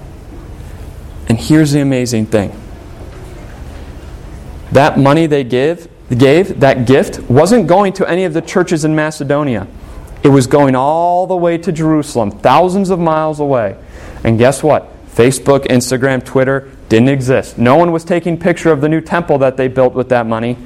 And 1.28 1.36
here's 1.36 1.72
the 1.72 1.80
amazing 1.80 2.26
thing 2.26 2.52
that 4.70 4.96
money 4.96 5.26
they 5.26 5.42
give, 5.42 5.88
gave, 6.16 6.60
that 6.60 6.86
gift, 6.86 7.20
wasn't 7.30 7.66
going 7.66 7.92
to 7.94 8.08
any 8.08 8.24
of 8.24 8.32
the 8.32 8.40
churches 8.40 8.84
in 8.84 8.94
Macedonia. 8.94 9.66
It 10.22 10.28
was 10.28 10.46
going 10.46 10.74
all 10.74 11.26
the 11.26 11.36
way 11.36 11.58
to 11.58 11.70
Jerusalem, 11.70 12.30
thousands 12.30 12.90
of 12.90 12.98
miles 12.98 13.40
away. 13.40 13.76
And 14.24 14.38
guess 14.38 14.62
what? 14.62 14.92
Facebook, 15.14 15.66
Instagram, 15.66 16.24
Twitter 16.24 16.70
didn't 16.88 17.08
exist. 17.08 17.58
No 17.58 17.76
one 17.76 17.92
was 17.92 18.04
taking 18.04 18.38
picture 18.38 18.72
of 18.72 18.80
the 18.80 18.88
new 18.88 19.00
temple 19.00 19.38
that 19.38 19.56
they 19.56 19.68
built 19.68 19.94
with 19.94 20.08
that 20.08 20.26
money. 20.26 20.56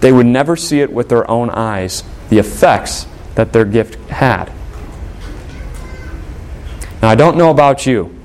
They 0.00 0.12
would 0.12 0.26
never 0.26 0.56
see 0.56 0.80
it 0.80 0.92
with 0.92 1.08
their 1.08 1.28
own 1.30 1.50
eyes, 1.50 2.02
the 2.30 2.38
effects 2.38 3.06
that 3.34 3.52
their 3.52 3.64
gift 3.64 3.96
had. 4.10 4.52
Now, 7.02 7.10
I 7.10 7.14
don't 7.14 7.36
know 7.36 7.50
about 7.50 7.84
you, 7.86 8.18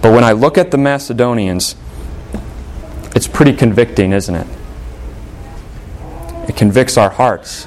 but 0.00 0.12
when 0.12 0.22
I 0.22 0.32
look 0.32 0.58
at 0.58 0.70
the 0.70 0.78
Macedonians, 0.78 1.74
it's 3.16 3.26
pretty 3.26 3.54
convicting, 3.54 4.12
isn't 4.12 4.34
it? 4.34 4.46
It 6.50 6.54
convicts 6.54 6.98
our 6.98 7.08
hearts 7.08 7.66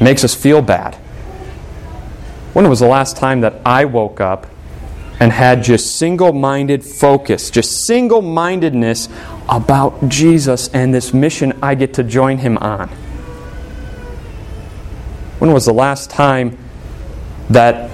makes 0.00 0.24
us 0.24 0.34
feel 0.34 0.60
bad. 0.60 0.96
When 2.52 2.68
was 2.68 2.80
the 2.80 2.88
last 2.88 3.16
time 3.16 3.42
that 3.42 3.60
I 3.64 3.84
woke 3.84 4.20
up 4.20 4.48
and 5.20 5.30
had 5.30 5.62
just 5.62 5.96
single 5.96 6.32
minded 6.32 6.84
focus, 6.84 7.48
just 7.48 7.86
single 7.86 8.20
mindedness 8.20 9.08
about 9.48 10.08
Jesus 10.08 10.68
and 10.74 10.92
this 10.92 11.14
mission 11.14 11.56
I 11.62 11.76
get 11.76 11.94
to 11.94 12.02
join 12.02 12.38
him 12.38 12.58
on? 12.58 12.88
When 15.38 15.52
was 15.52 15.64
the 15.64 15.72
last 15.72 16.10
time 16.10 16.58
that 17.50 17.88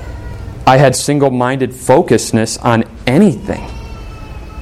I 0.67 0.79
had 0.79 0.97
single 0.97 1.31
minded 1.31 1.75
focusness 1.75 2.57
on 2.59 2.85
anything? 3.07 3.69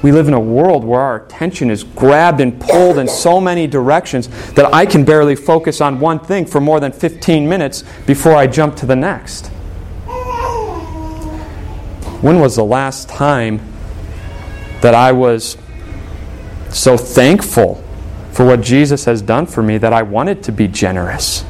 We 0.03 0.11
live 0.11 0.27
in 0.27 0.33
a 0.33 0.39
world 0.39 0.83
where 0.83 0.99
our 0.99 1.17
attention 1.17 1.69
is 1.69 1.83
grabbed 1.83 2.41
and 2.41 2.59
pulled 2.59 2.97
in 2.97 3.07
so 3.07 3.39
many 3.39 3.67
directions 3.67 4.27
that 4.53 4.73
I 4.73 4.85
can 4.85 5.05
barely 5.05 5.35
focus 5.35 5.79
on 5.79 5.99
one 5.99 6.19
thing 6.19 6.45
for 6.45 6.59
more 6.59 6.79
than 6.79 6.91
15 6.91 7.47
minutes 7.47 7.83
before 8.07 8.35
I 8.35 8.47
jump 8.47 8.75
to 8.77 8.87
the 8.87 8.95
next. 8.95 9.47
When 12.21 12.39
was 12.39 12.55
the 12.55 12.65
last 12.65 13.09
time 13.09 13.61
that 14.81 14.95
I 14.95 15.11
was 15.11 15.57
so 16.69 16.97
thankful 16.97 17.83
for 18.31 18.45
what 18.45 18.61
Jesus 18.61 19.05
has 19.05 19.21
done 19.21 19.45
for 19.45 19.61
me 19.61 19.77
that 19.77 19.93
I 19.93 20.01
wanted 20.01 20.41
to 20.43 20.51
be 20.51 20.67
generous? 20.67 21.45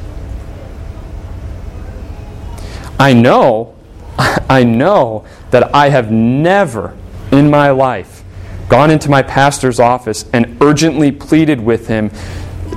I 2.98 3.14
know, 3.14 3.74
I 4.18 4.62
know 4.64 5.24
that 5.50 5.74
I 5.74 5.88
have 5.88 6.10
never 6.10 6.96
in 7.30 7.48
my 7.48 7.70
life 7.70 8.21
gone 8.72 8.90
into 8.90 9.10
my 9.10 9.20
pastor's 9.20 9.78
office 9.78 10.24
and 10.32 10.56
urgently 10.62 11.12
pleaded 11.12 11.60
with 11.60 11.88
him 11.88 12.10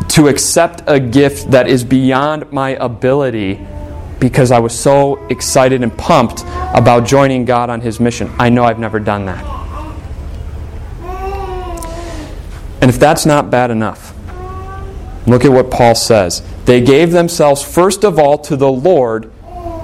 to 0.09 0.27
accept 0.27 0.83
a 0.87 0.99
gift 0.99 1.51
that 1.51 1.69
is 1.69 1.85
beyond 1.85 2.51
my 2.51 2.71
ability 2.71 3.65
because 4.19 4.51
I 4.51 4.59
was 4.59 4.77
so 4.77 5.25
excited 5.27 5.83
and 5.83 5.97
pumped 5.97 6.41
about 6.73 7.05
joining 7.07 7.45
God 7.45 7.69
on 7.69 7.79
his 7.79 8.01
mission. 8.01 8.29
I 8.37 8.49
know 8.49 8.65
I've 8.65 8.77
never 8.77 8.99
done 8.99 9.27
that. 9.27 9.45
And 12.81 12.89
if 12.89 12.99
that's 12.99 13.25
not 13.25 13.49
bad 13.49 13.71
enough, 13.71 14.13
look 15.25 15.45
at 15.45 15.51
what 15.53 15.71
Paul 15.71 15.95
says. 15.95 16.43
They 16.65 16.81
gave 16.81 17.13
themselves 17.13 17.63
first 17.63 18.03
of 18.03 18.19
all 18.19 18.37
to 18.39 18.57
the 18.57 18.69
Lord, 18.69 19.31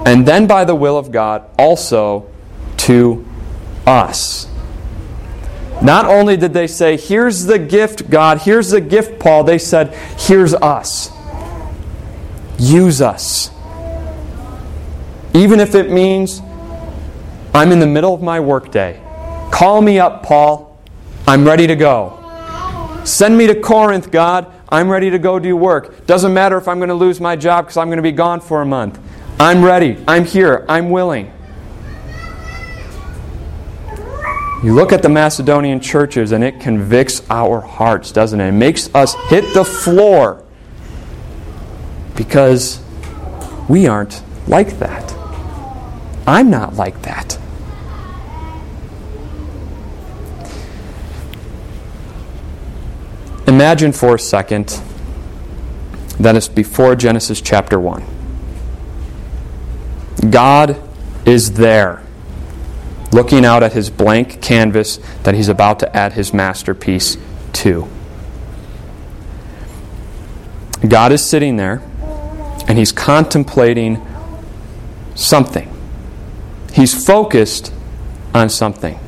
and 0.04 0.28
then 0.28 0.46
by 0.46 0.66
the 0.66 0.74
will 0.74 0.98
of 0.98 1.10
God 1.10 1.48
also 1.58 2.30
to 2.76 3.24
us. 3.86 4.51
Not 5.82 6.04
only 6.04 6.36
did 6.36 6.52
they 6.52 6.66
say, 6.66 6.96
Here's 6.96 7.44
the 7.44 7.58
gift, 7.58 8.08
God, 8.08 8.38
here's 8.38 8.70
the 8.70 8.80
gift, 8.80 9.18
Paul, 9.18 9.44
they 9.44 9.58
said, 9.58 9.94
Here's 10.18 10.54
us. 10.54 11.10
Use 12.58 13.00
us. 13.00 13.50
Even 15.34 15.60
if 15.60 15.74
it 15.74 15.90
means 15.90 16.40
I'm 17.54 17.72
in 17.72 17.80
the 17.80 17.86
middle 17.86 18.14
of 18.14 18.22
my 18.22 18.40
workday. 18.40 19.00
Call 19.50 19.82
me 19.82 19.98
up, 19.98 20.22
Paul. 20.22 20.78
I'm 21.26 21.44
ready 21.44 21.66
to 21.66 21.76
go. 21.76 22.18
Send 23.04 23.36
me 23.36 23.46
to 23.46 23.60
Corinth, 23.60 24.10
God. 24.10 24.52
I'm 24.68 24.88
ready 24.88 25.10
to 25.10 25.18
go 25.18 25.38
do 25.38 25.56
work. 25.56 26.06
Doesn't 26.06 26.32
matter 26.32 26.56
if 26.56 26.68
I'm 26.68 26.78
going 26.78 26.88
to 26.88 26.94
lose 26.94 27.20
my 27.20 27.36
job 27.36 27.66
because 27.66 27.76
I'm 27.76 27.88
going 27.88 27.98
to 27.98 28.02
be 28.02 28.12
gone 28.12 28.40
for 28.40 28.62
a 28.62 28.66
month. 28.66 28.98
I'm 29.38 29.62
ready. 29.62 30.02
I'm 30.08 30.24
here. 30.24 30.64
I'm 30.68 30.90
willing. 30.90 31.32
You 34.62 34.74
look 34.74 34.92
at 34.92 35.02
the 35.02 35.08
Macedonian 35.08 35.80
churches 35.80 36.30
and 36.30 36.44
it 36.44 36.60
convicts 36.60 37.28
our 37.28 37.60
hearts, 37.60 38.12
doesn't 38.12 38.40
it? 38.40 38.48
It 38.48 38.52
makes 38.52 38.94
us 38.94 39.14
hit 39.28 39.52
the 39.54 39.64
floor 39.64 40.44
because 42.14 42.80
we 43.68 43.88
aren't 43.88 44.22
like 44.46 44.78
that. 44.78 45.12
I'm 46.28 46.48
not 46.48 46.74
like 46.74 47.02
that. 47.02 47.38
Imagine 53.48 53.90
for 53.90 54.14
a 54.14 54.18
second 54.18 54.80
that 56.20 56.36
it's 56.36 56.46
before 56.46 56.94
Genesis 56.94 57.40
chapter 57.40 57.80
1. 57.80 58.04
God 60.30 60.80
is 61.26 61.54
there 61.54 62.01
looking 63.12 63.44
out 63.44 63.62
at 63.62 63.72
his 63.74 63.90
blank 63.90 64.40
canvas 64.40 64.98
that 65.22 65.34
he's 65.34 65.48
about 65.48 65.78
to 65.80 65.96
add 65.96 66.14
his 66.14 66.32
masterpiece 66.32 67.16
to. 67.52 67.88
God 70.86 71.12
is 71.12 71.24
sitting 71.24 71.56
there 71.56 71.82
and 72.66 72.78
he's 72.78 72.90
contemplating 72.90 74.04
something. 75.14 75.68
He's 76.72 77.06
focused 77.06 77.72
on 78.34 78.48
something. 78.48 78.98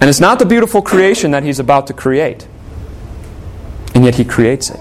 And 0.00 0.10
it's 0.10 0.20
not 0.20 0.38
the 0.38 0.46
beautiful 0.46 0.82
creation 0.82 1.30
that 1.32 1.42
he's 1.42 1.58
about 1.58 1.86
to 1.88 1.92
create. 1.92 2.48
And 3.94 4.04
yet 4.04 4.16
he 4.16 4.24
creates 4.24 4.70
it. 4.70 4.80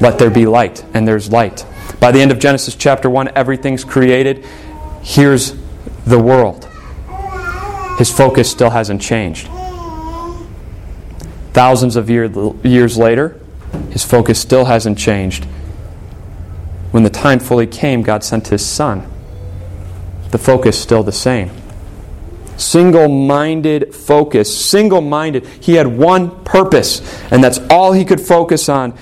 Let 0.00 0.18
there 0.18 0.30
be 0.30 0.46
light, 0.46 0.84
and 0.92 1.08
there's 1.08 1.30
light. 1.30 1.64
By 2.00 2.12
the 2.12 2.20
end 2.20 2.30
of 2.30 2.38
Genesis 2.38 2.74
chapter 2.74 3.08
1, 3.08 3.30
everything's 3.34 3.82
created. 3.82 4.44
Here's 5.02 5.54
the 6.06 6.18
world. 6.18 6.68
His 7.98 8.12
focus 8.12 8.50
still 8.50 8.70
hasn't 8.70 9.02
changed. 9.02 9.48
Thousands 11.52 11.96
of 11.96 12.08
year, 12.08 12.26
years 12.62 12.96
later, 12.96 13.40
his 13.90 14.04
focus 14.04 14.38
still 14.38 14.66
hasn't 14.66 14.98
changed. 14.98 15.44
When 16.92 17.02
the 17.02 17.10
time 17.10 17.40
fully 17.40 17.66
came, 17.66 18.02
God 18.02 18.22
sent 18.22 18.48
his 18.48 18.64
son. 18.64 19.10
The 20.30 20.38
focus 20.38 20.80
still 20.80 21.02
the 21.02 21.12
same. 21.12 21.50
Single 22.56 23.08
minded 23.08 23.94
focus, 23.94 24.56
single 24.64 25.00
minded. 25.00 25.46
He 25.46 25.74
had 25.74 25.86
one 25.86 26.44
purpose, 26.44 27.00
and 27.30 27.42
that's 27.42 27.58
all 27.68 27.92
he 27.92 28.04
could 28.04 28.20
focus 28.20 28.68
on, 28.68 28.94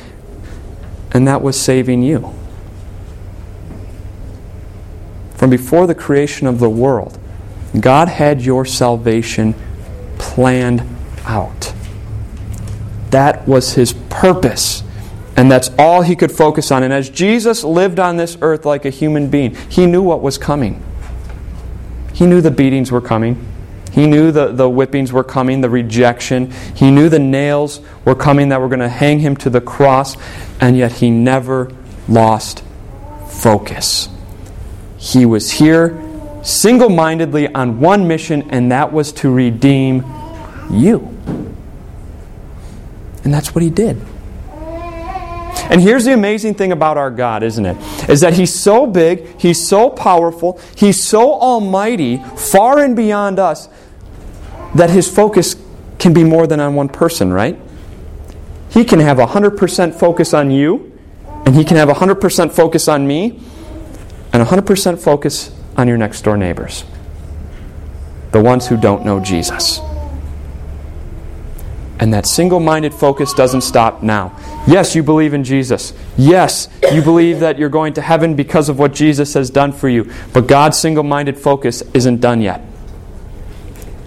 and 1.12 1.28
that 1.28 1.42
was 1.42 1.60
saving 1.60 2.02
you 2.02 2.34
from 5.34 5.50
before 5.50 5.86
the 5.86 5.94
creation 5.94 6.46
of 6.46 6.58
the 6.58 6.70
world, 6.70 7.18
God 7.78 8.08
had 8.08 8.42
your 8.42 8.64
salvation 8.64 9.54
planned 10.18 10.82
out. 11.24 11.74
That 13.10 13.46
was 13.46 13.74
his 13.74 13.92
purpose. 14.10 14.82
And 15.36 15.50
that's 15.50 15.70
all 15.78 16.02
he 16.02 16.14
could 16.14 16.30
focus 16.30 16.70
on. 16.70 16.82
And 16.82 16.92
as 16.92 17.10
Jesus 17.10 17.64
lived 17.64 17.98
on 17.98 18.16
this 18.16 18.38
earth 18.40 18.64
like 18.64 18.84
a 18.84 18.90
human 18.90 19.28
being, 19.28 19.56
he 19.68 19.86
knew 19.86 20.02
what 20.02 20.22
was 20.22 20.38
coming. 20.38 20.82
He 22.12 22.26
knew 22.26 22.40
the 22.40 22.52
beatings 22.52 22.92
were 22.92 23.00
coming. 23.00 23.44
He 23.90 24.06
knew 24.06 24.32
the, 24.32 24.48
the 24.48 24.68
whippings 24.68 25.12
were 25.12 25.24
coming, 25.24 25.60
the 25.60 25.70
rejection. 25.70 26.52
He 26.74 26.90
knew 26.90 27.08
the 27.08 27.18
nails 27.18 27.80
were 28.04 28.14
coming 28.14 28.48
that 28.50 28.60
were 28.60 28.68
going 28.68 28.80
to 28.80 28.88
hang 28.88 29.20
him 29.20 29.36
to 29.38 29.50
the 29.50 29.60
cross. 29.60 30.16
And 30.60 30.76
yet 30.76 30.92
he 30.92 31.10
never 31.10 31.72
lost 32.08 32.62
focus. 33.28 34.08
He 35.04 35.26
was 35.26 35.50
here 35.50 36.00
single 36.42 36.88
mindedly 36.88 37.52
on 37.54 37.78
one 37.78 38.08
mission, 38.08 38.50
and 38.50 38.72
that 38.72 38.90
was 38.90 39.12
to 39.12 39.30
redeem 39.30 40.02
you. 40.70 41.08
And 43.22 43.32
that's 43.32 43.54
what 43.54 43.62
he 43.62 43.68
did. 43.68 44.00
And 45.70 45.80
here's 45.80 46.06
the 46.06 46.14
amazing 46.14 46.54
thing 46.54 46.72
about 46.72 46.96
our 46.96 47.10
God, 47.10 47.42
isn't 47.42 47.66
it? 47.66 48.08
Is 48.08 48.22
that 48.22 48.34
He's 48.34 48.54
so 48.54 48.86
big, 48.86 49.40
He's 49.40 49.66
so 49.66 49.90
powerful, 49.90 50.58
He's 50.74 51.02
so 51.02 51.34
almighty, 51.34 52.18
far 52.36 52.78
and 52.78 52.96
beyond 52.96 53.38
us, 53.38 53.68
that 54.74 54.90
His 54.90 55.08
focus 55.08 55.56
can 55.98 56.14
be 56.14 56.24
more 56.24 56.46
than 56.46 56.60
on 56.60 56.74
one 56.74 56.88
person, 56.88 57.32
right? 57.32 57.58
He 58.70 58.84
can 58.84 59.00
have 59.00 59.18
100% 59.18 59.94
focus 59.94 60.34
on 60.34 60.50
you, 60.50 60.98
and 61.46 61.54
He 61.54 61.64
can 61.64 61.76
have 61.76 61.88
100% 61.88 62.52
focus 62.52 62.88
on 62.88 63.06
me, 63.06 63.40
and 64.34 64.44
100% 64.44 65.00
focus 65.00 65.54
on 65.76 65.86
your 65.86 65.96
next 65.96 66.22
door 66.22 66.36
neighbors, 66.36 66.84
the 68.32 68.40
ones 68.40 68.66
who 68.66 68.76
don't 68.76 69.04
know 69.04 69.20
Jesus. 69.20 69.78
And 72.00 72.12
that 72.12 72.26
single 72.26 72.58
minded 72.58 72.92
focus 72.92 73.32
doesn't 73.32 73.60
stop 73.60 74.02
now. 74.02 74.36
Yes, 74.66 74.96
you 74.96 75.04
believe 75.04 75.34
in 75.34 75.44
Jesus. 75.44 75.92
Yes, 76.16 76.68
you 76.92 77.00
believe 77.00 77.38
that 77.40 77.58
you're 77.58 77.68
going 77.68 77.94
to 77.94 78.02
heaven 78.02 78.34
because 78.34 78.68
of 78.68 78.76
what 78.76 78.92
Jesus 78.92 79.34
has 79.34 79.50
done 79.50 79.70
for 79.70 79.88
you. 79.88 80.10
But 80.32 80.48
God's 80.48 80.78
single 80.78 81.04
minded 81.04 81.38
focus 81.38 81.84
isn't 81.94 82.20
done 82.20 82.42
yet. 82.42 82.60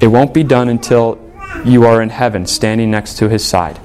It 0.02 0.08
won't 0.08 0.34
be 0.34 0.44
done 0.44 0.68
until 0.68 1.20
you 1.64 1.86
are 1.86 2.02
in 2.02 2.10
heaven, 2.10 2.46
standing 2.46 2.92
next 2.92 3.18
to 3.20 3.30
his 3.30 3.46
side. 3.46 3.80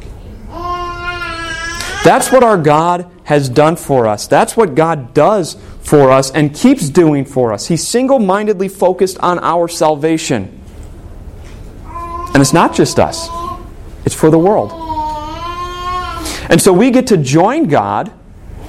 That's 2.05 2.33
what 2.33 2.43
our 2.43 2.59
God 2.59 3.11
has 3.25 3.49
done 3.49 3.77
for 3.77 4.09
us. 4.09 4.27
That's 4.27 4.57
what 4.57 4.75
God 4.75 5.15
does 5.15 5.57
for 5.83 6.11
us 6.11 6.31
and 6.31 6.55
keeps 6.55 6.89
doing 6.89 7.25
for 7.25 7.53
us. 7.53 7.69
He's 7.69 7.87
single 7.87 8.19
mindedly 8.19 8.69
focused 8.69 9.19
on 9.19 9.39
our 9.39 9.69
salvation. 9.69 10.61
And 11.87 12.41
it's 12.41 12.53
not 12.53 12.75
just 12.75 12.99
us. 12.99 13.29
It's 14.05 14.15
for 14.15 14.31
the 14.31 14.39
world. 14.39 14.73
And 16.51 16.61
so 16.61 16.73
we 16.73 16.91
get 16.91 17.07
to 17.09 17.17
join 17.17 17.69
God 17.69 18.13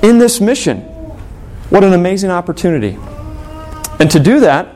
in 0.04 0.20
this 0.20 0.40
mission. 0.40 0.82
What 1.70 1.84
an 1.84 1.94
amazing 1.94 2.30
opportunity. 2.30 2.98
And 4.00 4.12
to 4.12 4.20
do 4.20 4.42
that, 4.42 4.68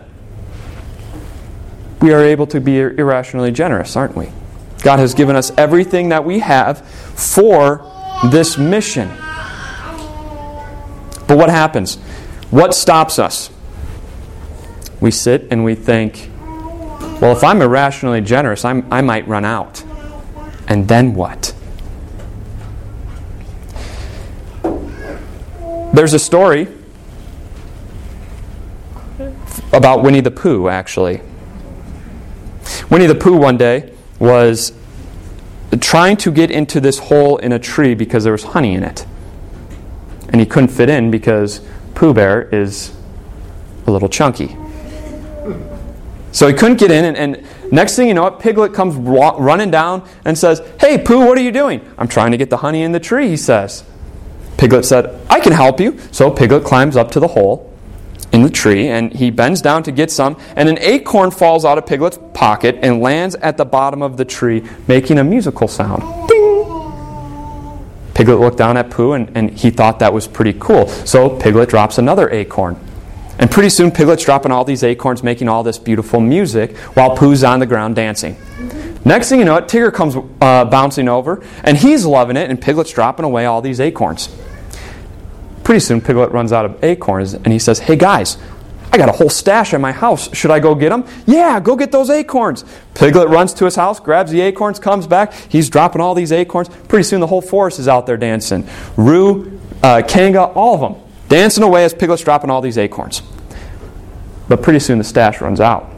we 2.02 2.14
are 2.14 2.24
able 2.24 2.48
to 2.48 2.60
be 2.60 2.80
irrationally 2.80 3.52
generous, 3.52 3.96
aren't 3.96 4.16
we? 4.16 4.30
God 4.82 5.00
has 5.00 5.14
given 5.14 5.36
us 5.36 5.52
everything 5.58 6.10
that 6.10 6.24
we 6.24 6.40
have 6.40 6.88
for 6.88 7.97
this 8.26 8.58
mission. 8.58 9.10
But 11.28 11.38
what 11.38 11.50
happens? 11.50 11.96
What 12.50 12.74
stops 12.74 13.20
us? 13.20 13.50
We 15.00 15.12
sit 15.12 15.48
and 15.52 15.64
we 15.64 15.76
think, 15.76 16.30
well, 17.22 17.32
if 17.36 17.44
I'm 17.44 17.62
irrationally 17.62 18.22
generous, 18.22 18.66
I'm, 18.66 18.92
I 18.92 19.02
might 19.02 19.28
run 19.28 19.46
out. 19.46 19.84
And 20.68 20.88
then 20.88 21.14
what? 21.14 21.54
There's 25.94 26.14
a 26.14 26.20
story 26.20 26.68
about 29.74 30.04
Winnie 30.04 30.22
the 30.22 30.32
Pooh, 30.32 30.70
actually. 30.70 31.22
Winnie 32.90 33.08
the 33.08 33.16
Pooh 33.16 33.38
one 33.38 33.58
day 33.58 33.94
was 34.20 34.74
trying 35.76 36.18
to 36.18 36.32
get 36.32 36.50
into 36.50 36.80
this 36.80 36.98
hole 37.00 37.38
in 37.38 37.52
a 37.52 37.60
tree 37.60 37.94
because 37.94 38.24
there 38.24 38.32
was 38.32 38.44
honey 38.44 38.74
in 38.74 38.84
it. 38.84 39.06
And 40.30 40.40
he 40.40 40.46
couldn't 40.46 40.70
fit 40.70 40.90
in 40.90 41.12
because 41.12 41.62
Pooh 41.96 42.14
Bear 42.14 42.44
is 42.50 42.96
a 43.86 43.92
little 43.92 44.10
chunky. 44.10 44.56
So 46.32 46.48
he 46.48 46.54
couldn't 46.54 46.78
get 46.78 46.92
in, 46.92 47.06
and, 47.06 47.18
and 47.18 47.72
next 47.72 47.96
thing 47.96 48.08
you 48.08 48.14
know, 48.14 48.30
Piglet 48.30 48.74
comes 48.74 48.96
running 48.96 49.72
down 49.72 50.08
and 50.24 50.38
says, 50.38 50.62
Hey, 50.80 50.98
Pooh, 50.98 51.26
what 51.26 51.38
are 51.38 51.42
you 51.42 51.52
doing? 51.52 51.82
I'm 51.98 52.08
trying 52.08 52.32
to 52.32 52.38
get 52.38 52.50
the 52.50 52.58
honey 52.58 52.84
in 52.84 52.92
the 52.92 53.00
tree, 53.00 53.30
he 53.30 53.38
says. 53.38 53.84
Piglet 54.58 54.86
said, 54.86 55.20
I 55.30 55.40
can 55.40 55.54
help 55.54 55.80
you. 55.80 55.98
So 56.12 56.30
Piglet 56.30 56.64
climbs 56.64 56.96
up 56.96 57.12
to 57.12 57.20
the 57.20 57.30
hole 57.30 57.77
in 58.32 58.42
the 58.42 58.50
tree 58.50 58.88
and 58.88 59.14
he 59.14 59.32
bends 59.32 59.62
down 59.62 59.84
to 59.84 59.92
get 59.92 60.12
some, 60.12 60.38
and 60.56 60.70
an 60.70 60.78
acorn 60.80 61.32
falls 61.32 61.66
out 61.66 61.78
of 61.78 61.86
Piglet's 61.86 62.20
pocket 62.34 62.78
and 62.82 63.02
lands 63.02 63.36
at 63.36 63.58
the 63.58 63.66
bottom 63.66 64.02
of 64.02 64.18
the 64.18 64.26
tree, 64.26 64.64
making 64.88 65.18
a 65.18 65.24
musical 65.24 65.68
sound. 65.68 66.02
Ding! 66.28 66.48
Piglet 68.14 68.40
looked 68.40 68.58
down 68.58 68.78
at 68.78 68.90
Pooh 68.90 69.14
and, 69.14 69.36
and 69.38 69.52
he 69.52 69.70
thought 69.70 70.00
that 70.00 70.12
was 70.12 70.28
pretty 70.28 70.54
cool. 70.54 70.88
So 70.88 71.30
Piglet 71.38 71.70
drops 71.70 71.98
another 71.98 72.30
acorn. 72.30 72.80
And 73.40 73.52
pretty 73.52 73.70
soon, 73.70 73.92
Piglet's 73.92 74.26
dropping 74.26 74.52
all 74.52 74.66
these 74.66 74.84
acorns, 74.84 75.22
making 75.22 75.48
all 75.48 75.62
this 75.62 75.78
beautiful 75.78 76.20
music, 76.20 76.76
while 76.96 77.16
Pooh's 77.16 77.44
on 77.44 77.60
the 77.60 77.68
ground 77.68 77.96
dancing. 77.96 78.36
Next 79.06 79.30
thing 79.30 79.40
you 79.40 79.46
know, 79.46 79.62
Tigger 79.62 79.94
comes 79.94 80.16
uh, 80.42 80.66
bouncing 80.66 81.08
over, 81.08 81.44
and 81.64 81.78
he's 81.78 82.04
loving 82.04 82.36
it, 82.36 82.50
and 82.50 82.60
Piglet's 82.60 82.92
dropping 82.92 83.26
away 83.26 83.46
all 83.46 83.62
these 83.62 83.80
acorns. 83.80 84.36
Pretty 85.68 85.82
soon, 85.82 86.00
Piglet 86.00 86.32
runs 86.32 86.54
out 86.54 86.64
of 86.64 86.82
acorns, 86.82 87.34
and 87.34 87.48
he 87.48 87.60
says, 87.60 87.80
Hey 87.80 87.98
guys, 87.98 88.38
I 88.94 88.98
got 88.98 89.10
a 89.10 89.12
whole 89.12 89.30
stash 89.30 89.74
at 89.74 89.82
my 89.82 89.92
house. 89.92 90.34
Should 90.34 90.50
I 90.50 90.62
go 90.62 90.74
get 90.74 90.92
them? 90.92 91.04
Yeah, 91.26 91.60
go 91.60 91.76
get 91.76 91.92
those 91.92 92.10
acorns. 92.10 92.64
Piglet 92.94 93.28
runs 93.28 93.54
to 93.56 93.66
his 93.66 93.76
house, 93.76 94.00
grabs 94.00 94.32
the 94.32 94.40
acorns, 94.40 94.80
comes 94.80 95.08
back. 95.08 95.34
He's 95.34 95.70
dropping 95.70 96.00
all 96.00 96.16
these 96.16 96.32
acorns. 96.32 96.70
Pretty 96.70 97.04
soon, 97.04 97.20
the 97.20 97.28
whole 97.28 97.42
forest 97.42 97.80
is 97.80 97.90
out 97.90 98.06
there 98.06 98.16
dancing. 98.16 98.66
Roo, 98.96 99.60
uh, 99.84 100.04
Kanga, 100.08 100.44
all 100.44 100.76
of 100.76 100.80
them 100.80 101.04
dancing 101.28 101.64
away 101.64 101.84
as 101.84 101.94
Piglet's 101.94 102.24
dropping 102.24 102.50
all 102.50 102.62
these 102.62 102.78
acorns. 102.78 103.22
But 104.48 104.64
pretty 104.64 104.80
soon 104.80 105.00
the 105.00 105.04
stash 105.04 105.42
runs 105.42 105.60
out. 105.60 105.92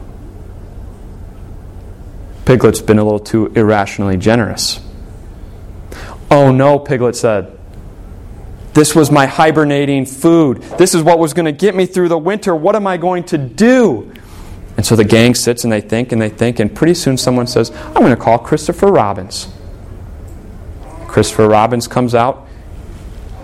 Piglet's 2.44 2.82
been 2.82 2.98
a 2.98 3.04
little 3.04 3.20
too 3.20 3.52
irrationally 3.54 4.16
generous. 4.16 4.80
Oh 6.28 6.50
no, 6.50 6.80
Piglet 6.80 7.14
said. 7.14 7.56
This 8.72 8.94
was 8.94 9.10
my 9.10 9.26
hibernating 9.26 10.06
food. 10.06 10.62
This 10.78 10.94
is 10.94 11.02
what 11.02 11.18
was 11.18 11.34
going 11.34 11.46
to 11.46 11.52
get 11.52 11.74
me 11.74 11.86
through 11.86 12.08
the 12.08 12.18
winter. 12.18 12.54
What 12.54 12.76
am 12.76 12.86
I 12.86 12.96
going 12.96 13.24
to 13.24 13.38
do? 13.38 14.12
And 14.76 14.86
so 14.86 14.96
the 14.96 15.04
gang 15.04 15.34
sits 15.34 15.64
and 15.64 15.72
they 15.72 15.80
think 15.80 16.12
and 16.12 16.22
they 16.22 16.28
think, 16.28 16.60
and 16.60 16.74
pretty 16.74 16.94
soon 16.94 17.18
someone 17.18 17.46
says, 17.46 17.70
I'm 17.70 17.94
going 17.94 18.10
to 18.10 18.16
call 18.16 18.38
Christopher 18.38 18.86
Robbins. 18.86 19.48
Christopher 21.08 21.48
Robbins 21.48 21.88
comes 21.88 22.14
out, 22.14 22.46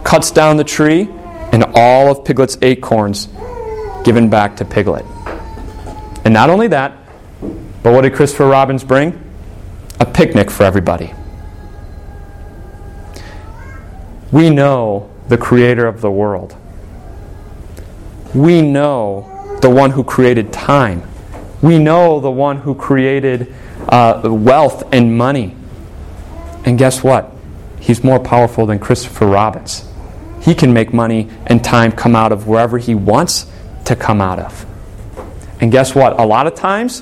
cuts 0.04 0.30
down 0.30 0.56
the 0.56 0.64
tree, 0.64 1.08
and 1.52 1.64
all 1.74 2.10
of 2.10 2.24
Piglet's 2.24 2.56
acorns 2.62 3.28
given 4.04 4.30
back 4.30 4.56
to 4.56 4.64
Piglet. 4.64 5.04
And 6.24 6.32
not 6.32 6.48
only 6.48 6.68
that, 6.68 6.96
but 7.82 7.92
what 7.92 8.02
did 8.02 8.14
Christopher 8.14 8.46
Robbins 8.46 8.84
bring? 8.84 9.22
A 9.98 10.06
picnic 10.06 10.50
for 10.50 10.62
everybody. 10.62 11.12
We 14.30 14.50
know 14.50 15.10
the 15.28 15.38
creator 15.38 15.86
of 15.86 16.00
the 16.00 16.10
world. 16.10 16.56
We 18.34 18.62
know 18.62 19.58
the 19.60 19.70
one 19.70 19.92
who 19.92 20.04
created 20.04 20.52
time. 20.52 21.02
We 21.62 21.78
know 21.78 22.20
the 22.20 22.30
one 22.30 22.58
who 22.58 22.74
created 22.74 23.54
uh, 23.88 24.20
wealth 24.24 24.84
and 24.92 25.16
money. 25.16 25.56
And 26.64 26.78
guess 26.78 27.02
what? 27.02 27.32
He's 27.80 28.02
more 28.04 28.18
powerful 28.18 28.66
than 28.66 28.78
Christopher 28.78 29.26
Robbins. 29.26 29.88
He 30.42 30.54
can 30.54 30.72
make 30.72 30.92
money 30.92 31.28
and 31.46 31.64
time 31.64 31.92
come 31.92 32.14
out 32.14 32.32
of 32.32 32.46
wherever 32.46 32.78
he 32.78 32.94
wants 32.94 33.46
to 33.86 33.96
come 33.96 34.20
out 34.20 34.38
of. 34.38 34.66
And 35.60 35.72
guess 35.72 35.94
what? 35.94 36.18
A 36.20 36.26
lot 36.26 36.46
of 36.46 36.54
times, 36.54 37.00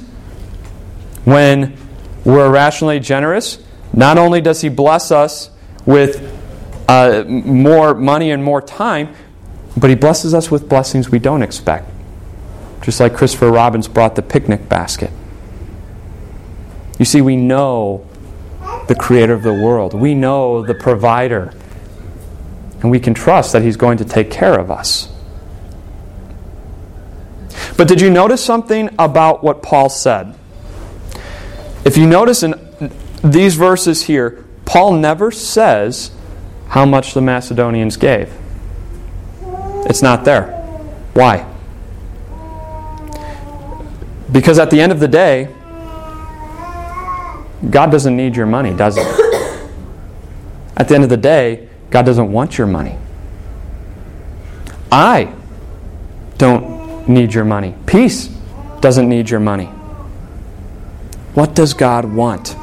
when 1.25 1.77
we're 2.25 2.47
irrationally 2.47 3.01
generous, 3.01 3.59
not 3.93 4.19
only 4.19 4.41
does 4.41 4.61
he 4.61 4.69
bless 4.69 5.11
us 5.11 5.51
with 5.85 6.34
uh, 6.89 7.25
more 7.27 7.95
money 7.95 8.31
and 8.31 8.43
more 8.43 8.61
time, 8.61 9.15
but 9.77 9.91
he 9.91 9.97
blesses 9.97 10.35
us 10.35 10.51
with 10.51 10.69
blessings 10.69 11.11
we 11.11 11.19
don't 11.19 11.43
expect. 11.43 11.91
Just 12.83 13.01
like 13.01 13.15
Christopher 13.15 13.51
Robbins 13.51 13.89
brought 13.89 14.15
the 14.15 14.23
picnic 14.23 14.69
basket. 14.69 15.11
You 16.99 17.05
see, 17.05 17.21
we 17.21 17.37
know 17.37 18.07
the 18.89 18.95
creator 18.95 19.33
of 19.33 19.43
the 19.43 19.55
world, 19.55 19.95
we 19.95 20.15
know 20.15 20.63
the 20.63 20.75
provider 20.75 21.53
and 22.85 22.91
we 22.91 23.01
can 23.01 23.15
trust 23.15 23.55
that 23.55 23.63
He's 23.63 23.79
going 23.79 23.97
to 23.97 24.05
take 24.05 24.31
care 24.31 24.61
of 24.61 24.71
us. 24.71 25.11
But 27.79 27.89
did 27.89 28.03
you 28.03 28.11
notice 28.11 28.45
something 28.45 28.91
about 28.99 29.43
what 29.43 29.63
Paul 29.63 29.89
said? 29.89 30.37
If 31.85 31.97
you 31.97 32.07
notice 32.07 32.43
in 32.43 32.55
these 33.23 33.55
verses 33.55 34.03
here, 34.03 34.45
Paul 34.67 34.93
never 34.93 35.31
says 35.31 36.11
how 36.75 36.85
much 36.85 37.15
the 37.15 37.21
Macedonians 37.21 37.97
gave. 37.97 38.29
It's 39.89 40.03
not 40.03 40.25
there. 40.25 40.47
Why? 41.13 41.49
Because 44.33 44.59
at 44.59 44.71
the 44.71 44.81
end 44.81 44.91
of 44.91 44.99
the 44.99 45.07
day, 45.07 45.55
God 47.71 47.93
doesn't 47.93 48.17
need 48.17 48.35
your 48.35 48.47
money, 48.47 48.75
does 48.75 48.97
He? 48.97 49.03
At 50.77 50.89
the 50.89 50.97
end 50.97 51.05
of 51.05 51.11
the 51.11 51.17
day, 51.17 51.69
God 51.91 52.07
doesn't 52.07 52.33
want 52.33 52.59
your 52.59 52.67
money. 52.67 52.99
I 54.91 55.33
don't 56.39 57.09
need 57.09 57.35
your 57.35 57.45
money. 57.45 57.77
Peace 57.87 58.27
doesn't 58.81 59.09
need 59.09 59.31
your 59.31 59.39
money. 59.39 59.67
What 61.35 61.55
does 61.55 61.73
God 61.73 62.05
want? 62.05 62.57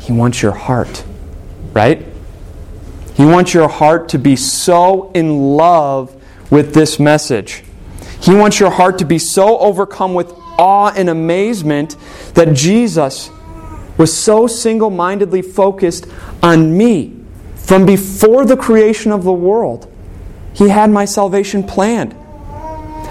He 0.00 0.12
wants 0.12 0.42
your 0.42 0.54
heart. 0.54 1.04
right? 1.72 2.09
He 3.20 3.26
wants 3.26 3.52
your 3.52 3.68
heart 3.68 4.08
to 4.08 4.18
be 4.18 4.34
so 4.34 5.10
in 5.12 5.54
love 5.54 6.16
with 6.50 6.72
this 6.72 6.98
message. 6.98 7.62
He 8.18 8.34
wants 8.34 8.58
your 8.58 8.70
heart 8.70 8.96
to 9.00 9.04
be 9.04 9.18
so 9.18 9.58
overcome 9.58 10.14
with 10.14 10.32
awe 10.58 10.90
and 10.96 11.10
amazement 11.10 11.96
that 12.32 12.54
Jesus 12.54 13.28
was 13.98 14.10
so 14.16 14.46
single 14.46 14.88
mindedly 14.88 15.42
focused 15.42 16.06
on 16.42 16.74
me 16.74 17.14
from 17.56 17.84
before 17.84 18.46
the 18.46 18.56
creation 18.56 19.12
of 19.12 19.22
the 19.22 19.34
world. 19.34 19.94
He 20.54 20.70
had 20.70 20.88
my 20.90 21.04
salvation 21.04 21.62
planned. 21.62 22.14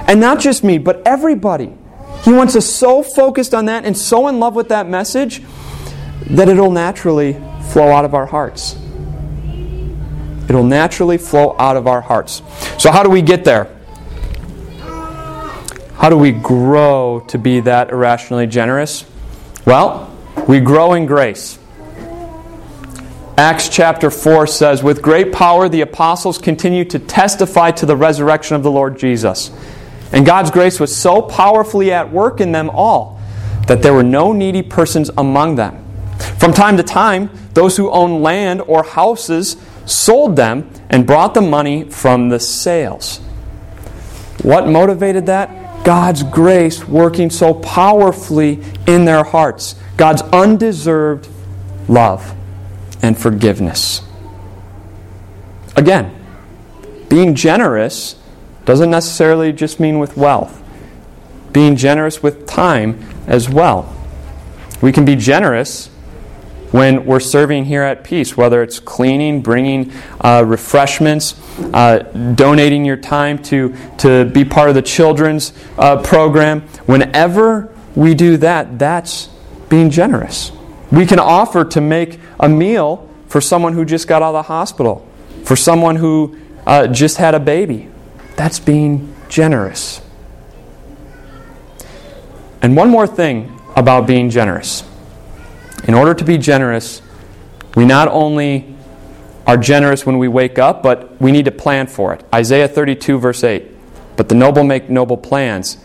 And 0.08 0.20
not 0.20 0.40
just 0.40 0.64
me, 0.64 0.80
but 0.80 1.04
everybody. 1.06 1.72
He 2.24 2.34
wants 2.34 2.56
us 2.56 2.66
so 2.66 3.04
focused 3.04 3.54
on 3.54 3.66
that 3.66 3.86
and 3.86 3.96
so 3.96 4.28
in 4.28 4.40
love 4.40 4.56
with 4.56 4.70
that 4.70 4.90
message 4.90 5.44
that 6.32 6.50
it'll 6.50 6.72
naturally 6.72 7.34
flow 7.70 7.92
out 7.92 8.06
of 8.06 8.16
our 8.16 8.26
hearts. 8.26 8.76
It'll 10.50 10.64
naturally 10.64 11.20
flow 11.20 11.56
out 11.60 11.78
of 11.78 11.88
our 11.88 12.02
hearts. 12.02 12.42
So, 12.80 12.92
how 12.92 13.04
do 13.04 13.10
we 13.10 13.22
get 13.22 13.46
there? 13.46 13.74
How 16.00 16.10
do 16.10 16.18
we 16.18 16.32
grow 16.32 17.24
to 17.28 17.38
be 17.38 17.60
that 17.62 17.92
irrationally 17.92 18.48
generous? 18.48 19.06
Well, 19.66 20.16
we 20.48 20.60
grow 20.60 20.94
in 20.94 21.06
grace. 21.06 21.60
Acts 23.38 23.70
chapter 23.70 24.10
4 24.10 24.48
says, 24.48 24.82
With 24.82 25.02
great 25.02 25.32
power 25.32 25.70
the 25.70 25.82
apostles 25.82 26.38
continued 26.38 26.90
to 26.90 27.00
testify 27.00 27.72
to 27.72 27.86
the 27.86 27.96
resurrection 27.96 28.56
of 28.56 28.64
the 28.64 28.72
Lord 28.72 28.98
Jesus. 28.98 29.52
And 30.12 30.26
God's 30.26 30.52
grace 30.52 30.80
was 30.80 30.96
so 30.96 31.22
powerfully 31.22 31.92
at 31.92 32.12
work 32.12 32.42
in 32.42 32.52
them 32.52 32.70
all 32.70 33.20
that 33.68 33.82
there 33.82 33.94
were 33.94 34.04
no 34.04 34.34
needy 34.34 34.64
persons 34.64 35.12
among 35.18 35.56
them. 35.56 35.86
From 36.38 36.54
time 36.54 36.78
to 36.78 36.84
time, 36.84 37.30
those 37.54 37.78
who 37.78 37.92
owned 37.92 38.24
land 38.24 38.62
or 38.62 38.84
houses 38.84 39.56
sold 39.90 40.36
them 40.36 40.70
and 40.90 41.06
brought 41.06 41.34
the 41.34 41.42
money 41.42 41.84
from 41.84 42.30
the 42.30 42.40
sales. 42.40 43.18
What 44.42 44.68
motivated 44.68 45.26
that? 45.26 45.84
God's 45.84 46.24
grace 46.24 46.88
working 46.88 47.30
so 47.30 47.54
powerfully 47.54 48.64
in 48.88 49.06
their 49.06 49.24
hearts. 49.24 49.76
God's 49.98 50.22
undeserved 50.22 51.28
love 51.88 52.36
and 53.02 53.18
forgiveness. 53.18 54.02
Again, 55.76 56.16
being 57.10 57.36
generous 57.36 58.16
doesn't 58.66 58.92
necessarily 58.92 59.52
just 59.52 59.80
mean 59.80 60.00
with 60.00 60.16
wealth, 60.16 60.62
being 61.52 61.76
generous 61.76 62.22
with 62.22 62.46
time 62.46 63.00
as 63.26 63.50
well. 63.50 63.96
We 64.82 64.92
can 64.92 65.06
be 65.06 65.16
generous 65.16 65.90
when 66.72 67.06
we're 67.06 67.20
serving 67.20 67.66
here 67.66 67.82
at 67.82 68.04
Peace, 68.04 68.38
whether 68.38 68.62
it's 68.62 68.80
cleaning, 68.80 69.42
bringing 69.42 69.92
uh, 70.22 70.44
refreshments, 70.46 71.36
uh, 71.74 72.00
donating 72.36 72.86
your 72.86 72.98
time 72.98 73.42
to, 73.44 73.76
to 73.98 74.26
be 74.26 74.46
part 74.46 74.70
of 74.70 74.76
the 74.76 74.82
children's 74.82 75.54
uh, 75.78 76.02
program. 76.02 76.62
Whenever 76.86 77.74
we 77.96 78.14
do 78.14 78.38
that, 78.38 78.78
that's 78.78 79.30
being 79.68 79.90
generous. 79.90 80.52
We 80.92 81.06
can 81.06 81.20
offer 81.20 81.66
to 81.66 81.82
make 81.82 82.20
a 82.40 82.50
meal 82.50 83.08
for 83.28 83.42
someone 83.42 83.74
who 83.74 83.86
just 83.86 84.08
got 84.08 84.22
out 84.22 84.30
of 84.30 84.34
the 84.34 84.44
hospital, 84.44 85.08
for 85.44 85.56
someone 85.56 85.96
who 85.96 86.38
uh, 86.66 86.88
just 86.88 87.18
had 87.18 87.36
a 87.36 87.40
baby. 87.40 87.90
That's 88.36 88.60
being 88.60 89.14
generous. 89.28 90.02
And 92.62 92.76
one 92.76 92.90
more 92.90 93.08
thing 93.08 93.60
about 93.76 94.08
being 94.08 94.30
generous. 94.30 94.84
In 95.88 95.94
order 95.94 96.14
to 96.14 96.24
be 96.24 96.38
generous, 96.38 97.02
we 97.76 97.86
not 97.86 98.08
only 98.08 98.76
are 99.48 99.58
generous 99.58 100.06
when 100.06 100.18
we 100.18 100.28
wake 100.28 100.60
up, 100.60 100.84
but 100.84 101.20
we 101.22 101.32
need 101.32 101.46
to 101.46 101.52
plan 101.52 101.88
for 101.88 102.14
it. 102.14 102.24
Isaiah 102.34 102.68
32, 102.68 103.18
verse 103.18 103.44
8. 103.44 103.66
But 104.16 104.30
the 104.30 104.36
noble 104.36 104.64
make 104.64 104.90
noble 104.90 105.18
plans, 105.18 105.78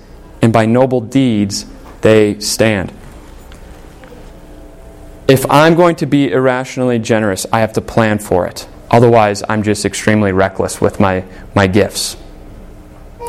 and 0.42 0.52
by 0.52 0.66
noble 0.66 1.00
deeds 1.00 1.66
they 2.02 2.38
stand. 2.40 2.92
If 5.26 5.50
I'm 5.50 5.74
going 5.74 5.96
to 5.96 6.06
be 6.06 6.30
irrationally 6.30 6.98
generous, 6.98 7.46
I 7.50 7.60
have 7.60 7.72
to 7.74 7.80
plan 7.80 8.18
for 8.18 8.46
it. 8.46 8.68
Otherwise, 8.90 9.42
I'm 9.48 9.62
just 9.62 9.86
extremely 9.86 10.32
reckless 10.32 10.80
with 10.80 11.00
my, 11.00 11.24
my 11.54 11.66
gifts. 11.66 12.16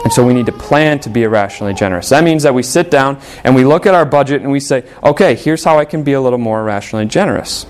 And 0.05 0.13
so 0.13 0.23
we 0.23 0.35
need 0.35 0.45
to 0.45 0.51
plan 0.51 0.99
to 0.99 1.09
be 1.09 1.23
irrationally 1.23 1.73
generous. 1.73 2.09
That 2.09 2.23
means 2.23 2.43
that 2.43 2.53
we 2.53 2.61
sit 2.61 2.91
down 2.91 3.19
and 3.43 3.55
we 3.55 3.65
look 3.65 3.87
at 3.87 3.95
our 3.95 4.05
budget 4.05 4.43
and 4.43 4.51
we 4.51 4.59
say, 4.59 4.87
okay, 5.03 5.33
here's 5.33 5.63
how 5.63 5.79
I 5.79 5.85
can 5.85 6.03
be 6.03 6.13
a 6.13 6.21
little 6.21 6.37
more 6.37 6.61
irrationally 6.61 7.07
generous. 7.07 7.65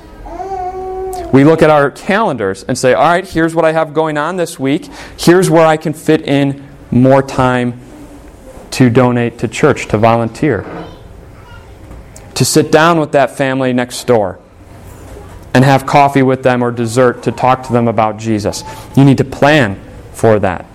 We 1.31 1.45
look 1.45 1.61
at 1.61 1.69
our 1.69 1.91
calendars 1.91 2.63
and 2.63 2.77
say, 2.77 2.93
all 2.93 3.07
right, 3.07 3.25
here's 3.25 3.55
what 3.55 3.63
I 3.63 3.71
have 3.71 3.93
going 3.93 4.17
on 4.17 4.35
this 4.35 4.59
week. 4.59 4.89
Here's 5.17 5.49
where 5.49 5.65
I 5.65 5.77
can 5.77 5.93
fit 5.93 6.23
in 6.23 6.67
more 6.91 7.23
time 7.23 7.79
to 8.71 8.89
donate 8.89 9.39
to 9.39 9.47
church, 9.47 9.87
to 9.87 9.97
volunteer, 9.97 10.65
to 12.33 12.43
sit 12.43 12.69
down 12.69 12.99
with 12.99 13.13
that 13.13 13.31
family 13.37 13.71
next 13.71 14.05
door 14.07 14.39
and 15.53 15.63
have 15.63 15.85
coffee 15.85 16.21
with 16.21 16.43
them 16.43 16.61
or 16.61 16.69
dessert 16.69 17.23
to 17.23 17.31
talk 17.31 17.63
to 17.63 17.71
them 17.71 17.87
about 17.87 18.17
Jesus. 18.17 18.65
You 18.97 19.05
need 19.05 19.19
to 19.19 19.23
plan 19.23 19.81
for 20.11 20.37
that. 20.39 20.65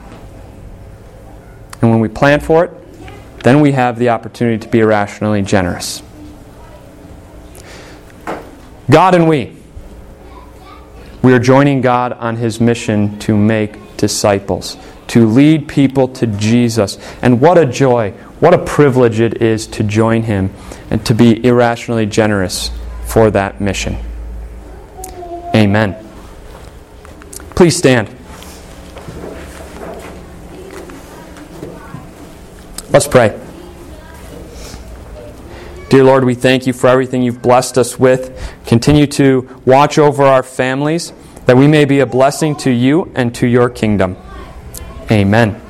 And 1.81 1.91
when 1.91 2.01
we 2.01 2.09
plan 2.09 2.41
for 2.41 2.65
it, 2.65 3.43
then 3.43 3.61
we 3.61 3.73
have 3.73 3.99
the 3.99 4.11
opportunity 4.11 4.59
to 4.59 4.69
be 4.69 4.81
irrationally 4.81 5.43
generous. 5.43 6.03
God 8.91 9.15
and 9.15 9.29
we. 9.29 9.57
We 11.23 11.33
are 11.33 11.39
joining 11.39 11.81
God 11.81 12.13
on 12.13 12.37
his 12.37 12.61
mission 12.61 13.19
to 13.21 13.37
make 13.37 13.97
disciples, 13.97 14.77
to 15.09 15.27
lead 15.27 15.69
people 15.69 16.09
to 16.09 16.27
Jesus. 16.27 16.99
And 17.23 17.41
what 17.41 17.59
a 17.59 17.67
joy, 17.67 18.13
what 18.41 18.55
a 18.55 18.59
privilege 18.59 19.21
it 19.21 19.43
is 19.43 19.67
to 19.69 19.83
join 19.83 20.23
him 20.23 20.53
and 20.91 21.05
to 21.07 21.15
be 21.15 21.45
irrationally 21.45 22.07
generous 22.07 22.71
for 23.07 23.31
that 23.31 23.61
mission. 23.61 23.97
Amen. 25.55 25.97
Please 27.55 27.77
stand. 27.77 28.20
Let's 32.93 33.07
pray. 33.07 33.41
Dear 35.91 36.03
Lord, 36.03 36.25
we 36.25 36.35
thank 36.35 36.67
you 36.67 36.73
for 36.73 36.89
everything 36.89 37.23
you've 37.23 37.41
blessed 37.41 37.79
us 37.79 38.01
with. 38.01 38.37
Continue 38.67 39.07
to 39.09 39.49
watch 39.65 39.97
over 39.97 40.25
our 40.25 40.43
families 40.43 41.13
that 41.47 41.57
we 41.57 41.69
may 41.69 41.85
be 41.85 42.01
a 42.01 42.07
blessing 42.07 42.57
to 42.57 42.71
you 42.71 43.11
and 43.15 43.33
to 43.37 43.47
your 43.47 43.71
kingdom. 43.71 44.17
Amen. 45.09 45.61